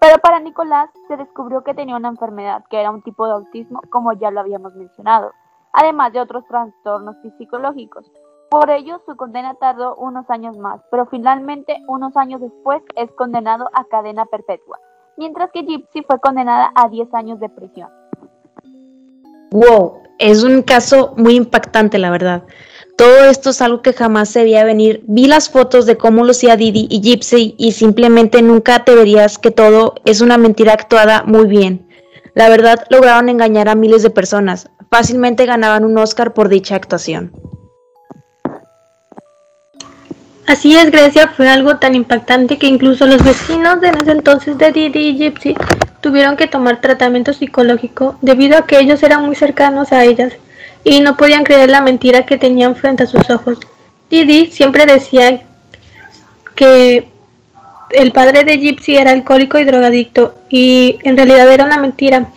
Pero 0.00 0.18
para 0.18 0.38
Nicolás 0.38 0.90
se 1.08 1.16
descubrió 1.16 1.64
que 1.64 1.74
tenía 1.74 1.96
una 1.96 2.08
enfermedad 2.08 2.64
que 2.70 2.78
era 2.78 2.90
un 2.90 3.02
tipo 3.02 3.26
de 3.26 3.32
autismo, 3.32 3.80
como 3.90 4.12
ya 4.12 4.30
lo 4.30 4.40
habíamos 4.40 4.74
mencionado, 4.74 5.32
además 5.72 6.12
de 6.12 6.20
otros 6.20 6.44
trastornos 6.46 7.16
psicológicos. 7.38 8.12
Por 8.54 8.70
ello, 8.70 9.02
su 9.04 9.16
condena 9.16 9.54
tardó 9.54 9.96
unos 9.96 10.30
años 10.30 10.56
más, 10.56 10.80
pero 10.88 11.06
finalmente, 11.06 11.74
unos 11.88 12.16
años 12.16 12.40
después, 12.40 12.80
es 12.94 13.10
condenado 13.16 13.68
a 13.74 13.84
cadena 13.86 14.26
perpetua, 14.26 14.78
mientras 15.16 15.50
que 15.50 15.64
Gypsy 15.64 16.04
fue 16.06 16.20
condenada 16.20 16.70
a 16.76 16.88
10 16.88 17.12
años 17.14 17.40
de 17.40 17.48
prisión. 17.48 17.88
Wow, 19.50 19.94
es 20.20 20.44
un 20.44 20.62
caso 20.62 21.14
muy 21.16 21.34
impactante, 21.34 21.98
la 21.98 22.10
verdad. 22.10 22.44
Todo 22.96 23.24
esto 23.24 23.50
es 23.50 23.60
algo 23.60 23.82
que 23.82 23.92
jamás 23.92 24.28
se 24.28 24.44
veía 24.44 24.62
venir. 24.62 25.02
Vi 25.08 25.26
las 25.26 25.50
fotos 25.50 25.84
de 25.84 25.98
cómo 25.98 26.22
lucía 26.22 26.56
Didi 26.56 26.86
y 26.88 27.00
Gypsy 27.00 27.56
y 27.58 27.72
simplemente 27.72 28.40
nunca 28.40 28.84
te 28.84 28.94
verías 28.94 29.36
que 29.36 29.50
todo 29.50 29.94
es 30.04 30.20
una 30.20 30.38
mentira 30.38 30.74
actuada 30.74 31.24
muy 31.24 31.48
bien. 31.48 31.88
La 32.34 32.48
verdad, 32.48 32.86
lograron 32.88 33.28
engañar 33.28 33.68
a 33.68 33.74
miles 33.74 34.04
de 34.04 34.10
personas. 34.10 34.70
Fácilmente 34.92 35.44
ganaban 35.44 35.84
un 35.84 35.98
Oscar 35.98 36.34
por 36.34 36.48
dicha 36.48 36.76
actuación. 36.76 37.32
Así 40.46 40.76
es, 40.76 40.90
Grecia 40.90 41.28
fue 41.28 41.48
algo 41.48 41.78
tan 41.78 41.94
impactante 41.94 42.58
que 42.58 42.66
incluso 42.66 43.06
los 43.06 43.24
vecinos 43.24 43.80
de 43.80 43.88
ese 43.88 44.10
entonces 44.10 44.58
de 44.58 44.72
Didi 44.72 45.08
y 45.08 45.16
Gypsy 45.16 45.54
tuvieron 46.02 46.36
que 46.36 46.46
tomar 46.46 46.82
tratamiento 46.82 47.32
psicológico 47.32 48.18
debido 48.20 48.58
a 48.58 48.66
que 48.66 48.78
ellos 48.78 49.02
eran 49.02 49.24
muy 49.24 49.36
cercanos 49.36 49.90
a 49.92 50.04
ellas 50.04 50.34
y 50.84 51.00
no 51.00 51.16
podían 51.16 51.44
creer 51.44 51.70
la 51.70 51.80
mentira 51.80 52.26
que 52.26 52.36
tenían 52.36 52.76
frente 52.76 53.04
a 53.04 53.06
sus 53.06 53.28
ojos. 53.30 53.58
Didi 54.10 54.46
siempre 54.46 54.84
decía 54.84 55.42
que 56.54 57.08
el 57.90 58.12
padre 58.12 58.44
de 58.44 58.58
Gypsy 58.58 58.96
era 58.96 59.12
alcohólico 59.12 59.58
y 59.58 59.64
drogadicto 59.64 60.34
y 60.50 60.98
en 61.04 61.16
realidad 61.16 61.50
era 61.50 61.64
una 61.64 61.78
mentira. 61.78 62.28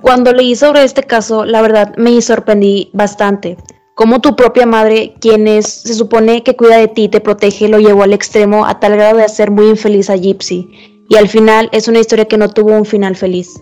Cuando 0.00 0.32
leí 0.32 0.56
sobre 0.56 0.82
este 0.82 1.04
caso, 1.04 1.44
la 1.44 1.62
verdad 1.62 1.94
me 1.96 2.20
sorprendí 2.20 2.90
bastante 2.92 3.56
como 3.94 4.20
tu 4.20 4.34
propia 4.34 4.66
madre, 4.66 5.14
quien 5.20 5.46
se 5.62 5.94
supone 5.94 6.42
que 6.42 6.56
cuida 6.56 6.78
de 6.78 6.88
ti, 6.88 7.08
te 7.08 7.20
protege, 7.20 7.68
lo 7.68 7.78
llevó 7.78 8.02
al 8.02 8.12
extremo 8.12 8.66
a 8.66 8.80
tal 8.80 8.96
grado 8.96 9.18
de 9.18 9.24
hacer 9.24 9.50
muy 9.50 9.68
infeliz 9.68 10.10
a 10.10 10.16
Gypsy. 10.16 10.68
Y 11.08 11.16
al 11.16 11.28
final 11.28 11.68
es 11.70 11.86
una 11.86 12.00
historia 12.00 12.24
que 12.24 12.38
no 12.38 12.50
tuvo 12.50 12.72
un 12.72 12.84
final 12.84 13.14
feliz. 13.14 13.60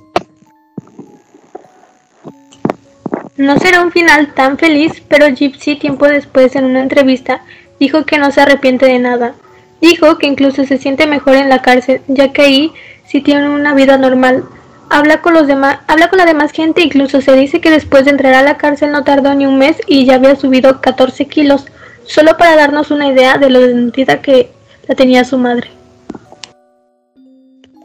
No 3.37 3.59
será 3.59 3.83
un 3.83 3.93
final 3.93 4.33
tan 4.35 4.57
feliz, 4.57 5.03
pero 5.09 5.29
Gypsy 5.29 5.77
tiempo 5.77 6.07
después 6.07 6.57
en 6.57 6.65
una 6.65 6.81
entrevista 6.81 7.43
dijo 7.79 8.05
que 8.07 8.19
no 8.19 8.31
se 8.31 8.41
arrepiente 8.41 8.87
de 8.87 8.99
nada. 8.99 9.35
Dijo 9.81 10.17
que 10.17 10.29
incluso 10.29 10.65
se 10.65 10.79
siente 10.79 11.07
mejor 11.07 11.35
en 11.35 11.49
la 11.49 11.61
cárcel, 11.61 12.01
ya 12.07 12.33
que 12.33 12.43
ahí 12.43 12.73
sí 13.05 13.21
tiene 13.21 13.51
una 13.51 13.75
vida 13.75 13.99
normal, 13.99 14.45
habla 14.93 15.23
con 15.23 15.33
los 15.33 15.47
demás, 15.47 15.79
habla 15.87 16.11
con 16.11 16.19
la 16.19 16.27
demás 16.27 16.53
gente, 16.53 16.83
incluso 16.83 17.23
se 17.23 17.33
dice 17.33 17.63
que 17.63 17.71
después 17.71 18.05
de 18.05 18.11
entrar 18.11 18.35
a 18.35 18.43
la 18.43 18.59
cárcel 18.59 18.93
no 18.93 19.05
tardó 19.05 19.35
ni 19.35 19.47
un 19.47 19.59
mes 19.59 19.81
y 19.87 20.05
ya 20.05 20.17
había 20.17 20.37
subido 20.37 20.83
14 20.83 21.27
kilos, 21.29 21.65
solo 22.05 22.37
para 22.37 22.57
darnos 22.57 22.91
una 22.91 23.09
idea 23.09 23.39
de 23.39 23.49
lo 23.49 23.61
desnutrida 23.61 24.21
que 24.21 24.53
la 24.87 24.95
tenía 24.95 25.25
su 25.25 25.39
madre. 25.39 25.71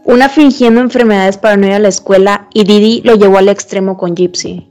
Una 0.03 0.27
fingiendo 0.27 0.81
enfermedades 0.81 1.37
para 1.37 1.55
no 1.55 1.67
ir 1.67 1.73
a 1.73 1.79
la 1.79 1.87
escuela 1.87 2.47
y 2.53 2.65
Didi 2.65 3.01
lo 3.03 3.15
llevó 3.15 3.37
al 3.37 3.47
extremo 3.47 3.95
con 3.95 4.13
Gypsy. 4.13 4.69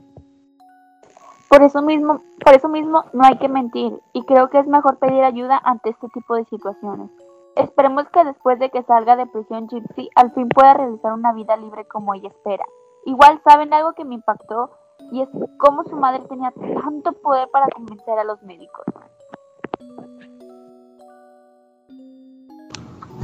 Por 1.49 1.63
eso 1.63 1.81
mismo, 1.81 2.21
por 2.43 2.53
eso 2.53 2.67
mismo 2.67 3.05
no 3.13 3.23
hay 3.23 3.37
que 3.37 3.49
mentir 3.49 3.93
y 4.13 4.23
creo 4.25 4.49
que 4.51 4.59
es 4.59 4.67
mejor 4.67 4.99
pedir 4.99 5.23
ayuda 5.23 5.59
ante 5.63 5.89
este 5.89 6.07
tipo 6.09 6.35
de 6.35 6.45
situaciones. 6.45 7.09
Esperemos 7.57 8.07
que 8.09 8.23
después 8.23 8.59
de 8.59 8.69
que 8.69 8.83
salga 8.83 9.15
de 9.15 9.25
prisión 9.25 9.67
Gypsy 9.67 10.09
al 10.15 10.31
fin 10.33 10.47
pueda 10.47 10.75
realizar 10.75 11.13
una 11.13 11.33
vida 11.33 11.57
libre 11.57 11.85
como 11.85 12.13
ella 12.13 12.29
espera. 12.29 12.63
Igual 13.05 13.41
saben 13.43 13.73
algo 13.73 13.93
que 13.93 14.05
me 14.05 14.15
impactó 14.15 14.69
y 15.11 15.21
es 15.21 15.29
cómo 15.57 15.83
su 15.85 15.95
madre 15.95 16.21
tenía 16.29 16.51
tanto 16.51 17.13
poder 17.13 17.47
para 17.51 17.67
convencer 17.67 18.19
a 18.19 18.23
los 18.23 18.41
médicos. 18.43 18.85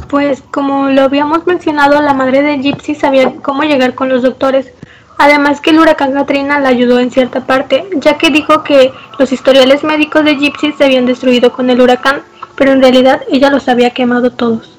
Pues 0.10 0.42
como 0.52 0.90
lo 0.90 1.04
habíamos 1.04 1.46
mencionado, 1.46 2.02
la 2.02 2.14
madre 2.14 2.42
de 2.42 2.58
Gypsy 2.58 2.96
sabía 2.96 3.36
cómo 3.42 3.64
llegar 3.64 3.94
con 3.94 4.10
los 4.10 4.24
doctores. 4.24 4.74
Además 5.20 5.62
que 5.62 5.70
el 5.70 5.80
huracán 5.80 6.14
Katrina 6.14 6.60
la 6.60 6.70
ayudó 6.70 7.00
en 7.00 7.12
cierta 7.12 7.42
parte, 7.42 7.88
ya 7.98 8.18
que 8.18 8.32
dijo 8.32 8.64
que 8.64 8.92
los 9.20 9.32
historiales 9.32 9.84
médicos 9.84 10.26
de 10.26 10.36
Gypsy 10.38 10.72
se 10.72 10.86
habían 10.86 11.06
destruido 11.06 11.52
con 11.52 11.70
el 11.70 11.82
huracán 11.82 12.24
pero 12.58 12.72
en 12.72 12.82
realidad 12.82 13.22
ella 13.32 13.50
los 13.50 13.68
había 13.68 13.90
quemado 13.92 14.32
todos. 14.32 14.74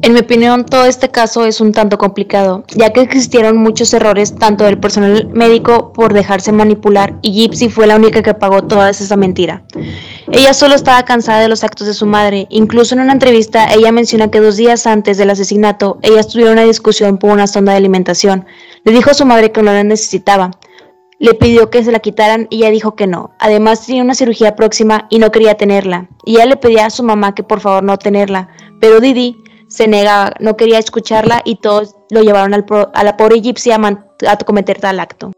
En 0.00 0.12
mi 0.12 0.20
opinión, 0.20 0.64
todo 0.64 0.84
este 0.84 1.08
caso 1.08 1.44
es 1.44 1.60
un 1.60 1.72
tanto 1.72 1.98
complicado, 1.98 2.62
ya 2.68 2.92
que 2.92 3.00
existieron 3.00 3.56
muchos 3.56 3.92
errores 3.92 4.36
tanto 4.36 4.62
del 4.62 4.78
personal 4.78 5.28
médico 5.32 5.92
por 5.92 6.12
dejarse 6.12 6.52
manipular 6.52 7.14
y 7.20 7.32
Gypsy 7.32 7.68
fue 7.68 7.88
la 7.88 7.96
única 7.96 8.22
que 8.22 8.32
pagó 8.32 8.62
toda 8.62 8.90
esa 8.90 9.16
mentira. 9.16 9.64
Ella 10.30 10.54
solo 10.54 10.76
estaba 10.76 11.04
cansada 11.04 11.40
de 11.40 11.48
los 11.48 11.64
actos 11.64 11.88
de 11.88 11.94
su 11.94 12.06
madre, 12.06 12.46
incluso 12.48 12.94
en 12.94 13.00
una 13.00 13.12
entrevista 13.12 13.72
ella 13.74 13.90
menciona 13.90 14.30
que 14.30 14.40
dos 14.40 14.56
días 14.56 14.86
antes 14.86 15.18
del 15.18 15.30
asesinato 15.30 15.98
ellas 16.02 16.28
tuvieron 16.28 16.52
una 16.52 16.62
discusión 16.62 17.18
por 17.18 17.30
una 17.30 17.48
sonda 17.48 17.72
de 17.72 17.78
alimentación. 17.78 18.46
Le 18.84 18.92
dijo 18.92 19.10
a 19.10 19.14
su 19.14 19.26
madre 19.26 19.50
que 19.50 19.62
no 19.62 19.72
la 19.72 19.82
necesitaba, 19.82 20.52
le 21.18 21.34
pidió 21.34 21.70
que 21.70 21.82
se 21.82 21.92
la 21.92 21.98
quitaran 21.98 22.46
y 22.50 22.58
ella 22.58 22.70
dijo 22.70 22.94
que 22.94 23.06
no. 23.06 23.32
Además 23.38 23.84
tenía 23.84 24.02
una 24.02 24.14
cirugía 24.14 24.54
próxima 24.54 25.06
y 25.10 25.18
no 25.18 25.32
quería 25.32 25.56
tenerla. 25.56 26.08
Y 26.24 26.36
ella 26.36 26.46
le 26.46 26.56
pedía 26.56 26.86
a 26.86 26.90
su 26.90 27.02
mamá 27.02 27.34
que 27.34 27.42
por 27.42 27.60
favor 27.60 27.82
no 27.82 27.98
tenerla. 27.98 28.48
Pero 28.80 29.00
Didi 29.00 29.42
se 29.68 29.88
negaba, 29.88 30.32
no 30.40 30.56
quería 30.56 30.78
escucharla 30.78 31.42
y 31.44 31.56
todos 31.56 31.96
lo 32.10 32.22
llevaron 32.22 32.54
al 32.54 32.64
a 32.94 33.04
la 33.04 33.16
pobre 33.16 33.40
Gypsy 33.40 33.72
a, 33.72 33.76
a 34.28 34.36
cometer 34.38 34.80
tal 34.80 35.00
acto. 35.00 35.32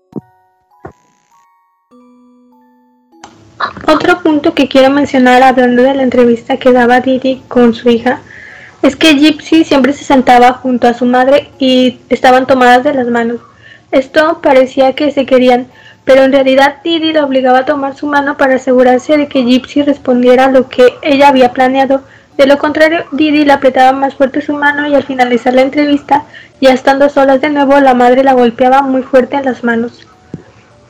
Otro 3.87 4.23
punto 4.23 4.55
que 4.55 4.69
quiero 4.69 4.91
mencionar 4.91 5.43
hablando 5.43 5.83
de 5.83 5.95
la 5.95 6.03
entrevista 6.03 6.57
que 6.57 6.73
daba 6.73 7.01
Didi 7.01 7.43
con 7.49 7.75
su 7.75 7.91
hija 7.91 8.21
es 8.83 8.97
que 8.97 9.15
Gypsy 9.15 9.65
siempre 9.65 9.93
se 9.93 10.05
sentaba 10.05 10.53
junto 10.55 10.89
a 10.89 10.95
su 10.95 11.05
madre 11.05 11.51
y 11.59 11.99
estaban 12.09 12.47
tomadas 12.47 12.85
de 12.85 12.95
las 12.95 13.09
manos. 13.09 13.41
Esto 13.93 14.41
parecía 14.41 14.93
que 14.95 15.11
se 15.11 15.27
querían, 15.27 15.67
pero 16.05 16.23
en 16.23 16.33
realidad 16.33 16.77
Didi 16.85 17.13
la 17.13 17.25
obligaba 17.25 17.61
a 17.61 17.65
tomar 17.65 17.97
su 17.97 18.07
mano 18.07 18.37
para 18.37 18.57
asegurarse 18.57 19.17
de 19.17 19.29
que 19.29 19.43
Gypsy 19.43 19.83
respondiera 19.83 20.45
a 20.45 20.51
lo 20.51 20.69
que 20.69 20.95
ella 21.03 21.29
había 21.29 21.53
planeado. 21.53 22.03
De 22.37 22.47
lo 22.47 22.59
contrario, 22.59 23.05
Didi 23.13 23.45
le 23.45 23.53
apretaba 23.53 23.93
más 23.93 24.15
fuerte 24.15 24.43
su 24.43 24.55
mano 24.55 24.89
y 24.89 24.95
al 24.95 25.03
finalizar 25.03 25.55
la 25.55 25.63
entrevista, 25.63 26.25
ya 26.61 26.73
estando 26.73 27.09
solas 27.09 27.41
de 27.41 27.51
nuevo, 27.51 27.79
la 27.81 27.95
madre 27.95 28.23
la 28.23 28.33
golpeaba 28.35 28.83
muy 28.83 29.03
fuerte 29.03 29.37
en 29.37 29.45
las 29.45 29.65
manos. 29.65 30.07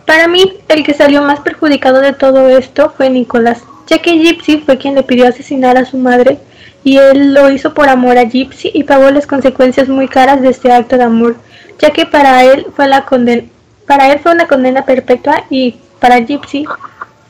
Para 0.05 0.29
mí, 0.29 0.59
el 0.69 0.85
que 0.85 0.93
salió 0.93 1.23
más 1.23 1.41
perjudicado 1.41 2.01
de 2.01 2.13
todo 2.13 2.49
esto 2.49 2.93
fue 2.97 3.11
Nicolás, 3.11 3.63
ya 3.87 3.99
que 3.99 4.19
Gypsy 4.19 4.59
fue 4.59 4.77
quien 4.77 4.95
le 4.95 5.03
pidió 5.03 5.27
asesinar 5.27 5.77
a 5.79 5.85
su 5.85 5.97
madre 5.97 6.39
y 6.85 6.97
él 6.97 7.35
lo 7.35 7.51
hizo 7.51 7.75
por 7.75 7.89
amor 7.89 8.19
a 8.19 8.25
Gypsy 8.25 8.71
y 8.75 8.85
pagó 8.85 9.11
las 9.11 9.27
consecuencias 9.27 9.89
muy 9.89 10.09
caras 10.09 10.41
de 10.43 10.49
este 10.49 10.73
acto 10.73 10.97
de 10.97 11.05
amor, 11.05 11.37
ya 11.81 11.91
que 11.91 12.07
para 12.07 12.45
él 12.45 12.67
fue 12.75 12.87
la 12.87 13.05
condena, 13.05 13.49
para 13.87 14.13
él 14.13 14.19
fue 14.21 14.33
una 14.33 14.47
condena 14.47 14.85
perpetua 14.85 15.45
y 15.51 15.81
para 16.01 16.19
Gypsy 16.19 16.67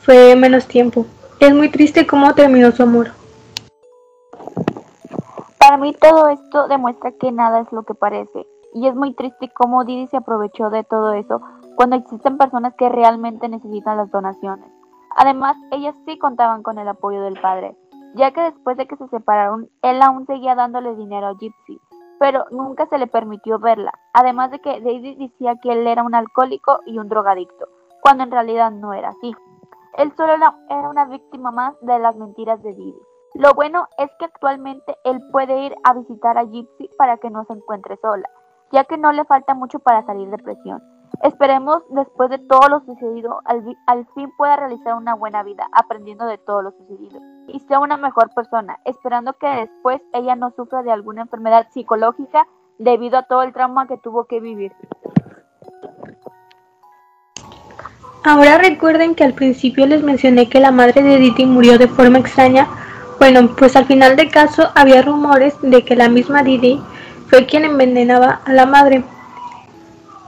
fue 0.01 0.35
menos 0.35 0.67
tiempo. 0.67 1.05
Es 1.39 1.53
muy 1.53 1.69
triste 1.69 2.05
cómo 2.05 2.33
terminó 2.35 2.71
su 2.71 2.83
amor. 2.83 3.11
Para 5.57 5.77
mí 5.77 5.95
todo 5.99 6.27
esto 6.29 6.67
demuestra 6.67 7.11
que 7.13 7.31
nada 7.31 7.61
es 7.61 7.71
lo 7.71 7.83
que 7.83 7.93
parece 7.93 8.45
y 8.73 8.87
es 8.87 8.95
muy 8.95 9.13
triste 9.13 9.49
cómo 9.53 9.85
Didi 9.85 10.07
se 10.07 10.17
aprovechó 10.17 10.69
de 10.69 10.83
todo 10.83 11.13
eso 11.13 11.41
cuando 11.75 11.95
existen 11.95 12.37
personas 12.37 12.73
que 12.75 12.89
realmente 12.89 13.47
necesitan 13.49 13.97
las 13.97 14.11
donaciones. 14.11 14.69
Además, 15.15 15.55
ellas 15.71 15.95
sí 16.05 16.17
contaban 16.17 16.63
con 16.63 16.79
el 16.79 16.87
apoyo 16.87 17.21
del 17.21 17.39
padre, 17.39 17.75
ya 18.15 18.31
que 18.31 18.41
después 18.41 18.77
de 18.77 18.87
que 18.87 18.95
se 18.95 19.07
separaron, 19.09 19.69
él 19.81 20.01
aún 20.01 20.25
seguía 20.25 20.55
dándole 20.55 20.95
dinero 20.95 21.27
a 21.27 21.37
Gypsy, 21.37 21.79
pero 22.21 22.45
nunca 22.51 22.85
se 22.85 22.99
le 22.99 23.07
permitió 23.07 23.57
verla, 23.57 23.91
además 24.13 24.51
de 24.51 24.59
que 24.59 24.79
Daisy 24.79 25.15
decía 25.15 25.55
que 25.55 25.71
él 25.71 25.87
era 25.87 26.03
un 26.03 26.13
alcohólico 26.13 26.81
y 26.85 26.99
un 26.99 27.09
drogadicto, 27.09 27.67
cuando 27.99 28.23
en 28.23 28.29
realidad 28.29 28.69
no 28.69 28.93
era 28.93 29.09
así. 29.09 29.33
Él 29.97 30.13
solo 30.15 30.33
era 30.33 30.87
una 30.87 31.05
víctima 31.05 31.49
más 31.49 31.73
de 31.81 31.97
las 31.97 32.15
mentiras 32.15 32.61
de 32.61 32.75
Didi. 32.75 33.01
Lo 33.33 33.55
bueno 33.55 33.87
es 33.97 34.11
que 34.19 34.25
actualmente 34.25 34.95
él 35.03 35.19
puede 35.31 35.65
ir 35.65 35.75
a 35.83 35.95
visitar 35.95 36.37
a 36.37 36.43
Gypsy 36.43 36.91
para 36.95 37.17
que 37.17 37.31
no 37.31 37.43
se 37.45 37.53
encuentre 37.53 37.97
sola, 37.97 38.29
ya 38.71 38.83
que 38.83 38.99
no 38.99 39.11
le 39.11 39.25
falta 39.25 39.55
mucho 39.55 39.79
para 39.79 40.05
salir 40.05 40.29
de 40.29 40.37
presión. 40.37 40.79
Esperemos, 41.23 41.83
después 41.89 42.29
de 42.29 42.39
todo 42.39 42.67
lo 42.67 42.79
sucedido, 42.79 43.41
al, 43.45 44.07
fin 44.15 44.31
pueda 44.37 44.55
realizar 44.55 44.95
una 44.95 45.13
buena 45.13 45.43
vida, 45.43 45.67
aprendiendo 45.71 46.25
de 46.25 46.39
todo 46.39 46.63
lo 46.63 46.71
sucedido, 46.71 47.19
y 47.47 47.59
sea 47.59 47.79
una 47.79 47.97
mejor 47.97 48.33
persona, 48.33 48.79
esperando 48.85 49.33
que 49.33 49.47
después 49.47 50.01
ella 50.13 50.35
no 50.35 50.51
sufra 50.55 50.81
de 50.81 50.91
alguna 50.91 51.21
enfermedad 51.21 51.67
psicológica 51.71 52.47
debido 52.79 53.19
a 53.19 53.23
todo 53.23 53.43
el 53.43 53.53
trauma 53.53 53.87
que 53.87 53.97
tuvo 53.97 54.25
que 54.25 54.39
vivir. 54.39 54.73
Ahora 58.23 58.57
recuerden 58.57 59.15
que 59.15 59.23
al 59.23 59.33
principio 59.33 59.85
les 59.85 60.03
mencioné 60.03 60.47
que 60.47 60.59
la 60.59 60.71
madre 60.71 61.03
de 61.03 61.17
Didi 61.17 61.45
murió 61.45 61.77
de 61.77 61.87
forma 61.87 62.19
extraña. 62.19 62.67
Bueno, 63.19 63.49
pues 63.55 63.75
al 63.75 63.85
final 63.85 64.15
del 64.15 64.31
caso 64.31 64.69
había 64.75 65.01
rumores 65.01 65.55
de 65.61 65.83
que 65.83 65.95
la 65.95 66.07
misma 66.07 66.43
Didi 66.43 66.79
fue 67.27 67.45
quien 67.45 67.65
envenenaba 67.65 68.41
a 68.45 68.53
la 68.53 68.65
madre 68.65 69.03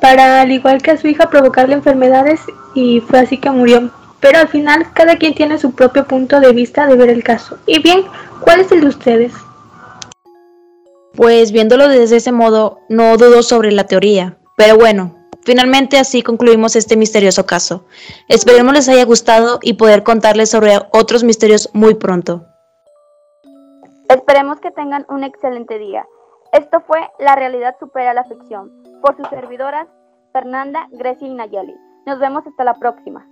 para, 0.03 0.41
al 0.41 0.51
igual 0.51 0.81
que 0.81 0.91
a 0.91 0.97
su 0.97 1.07
hija, 1.07 1.29
provocarle 1.29 1.75
enfermedades 1.75 2.41
y 2.75 2.99
fue 2.99 3.19
así 3.19 3.37
que 3.37 3.49
murió. 3.49 3.89
Pero 4.19 4.39
al 4.39 4.49
final 4.49 4.91
cada 4.91 5.15
quien 5.15 5.33
tiene 5.33 5.57
su 5.57 5.73
propio 5.75 6.05
punto 6.05 6.41
de 6.41 6.51
vista 6.51 6.87
de 6.87 6.97
ver 6.97 7.09
el 7.09 7.23
caso. 7.23 7.57
Y 7.65 7.81
bien, 7.81 8.03
¿cuál 8.41 8.59
es 8.59 8.71
el 8.73 8.81
de 8.81 8.87
ustedes? 8.87 9.31
Pues 11.15 11.53
viéndolo 11.53 11.87
desde 11.87 12.17
ese 12.17 12.33
modo, 12.33 12.81
no 12.89 13.15
dudo 13.15 13.43
sobre 13.43 13.71
la 13.71 13.85
teoría. 13.85 14.35
Pero 14.57 14.75
bueno, 14.75 15.15
finalmente 15.45 15.97
así 15.97 16.21
concluimos 16.21 16.75
este 16.75 16.97
misterioso 16.97 17.45
caso. 17.45 17.85
Esperemos 18.27 18.73
les 18.73 18.89
haya 18.89 19.05
gustado 19.05 19.59
y 19.61 19.75
poder 19.75 20.03
contarles 20.03 20.49
sobre 20.49 20.79
otros 20.91 21.23
misterios 21.23 21.69
muy 21.71 21.93
pronto. 21.93 22.45
Esperemos 24.09 24.59
que 24.59 24.71
tengan 24.71 25.05
un 25.07 25.23
excelente 25.23 25.79
día. 25.79 26.05
Esto 26.51 26.81
fue 26.85 26.99
La 27.19 27.37
realidad 27.37 27.77
supera 27.79 28.13
la 28.13 28.25
ficción 28.25 28.83
por 29.03 29.17
sus 29.17 29.27
servidoras 29.27 29.87
Fernanda, 30.31 30.87
Grecia 30.91 31.27
y 31.27 31.33
Nayeli. 31.33 31.75
Nos 32.05 32.19
vemos 32.19 32.47
hasta 32.47 32.63
la 32.63 32.73
próxima. 32.75 33.27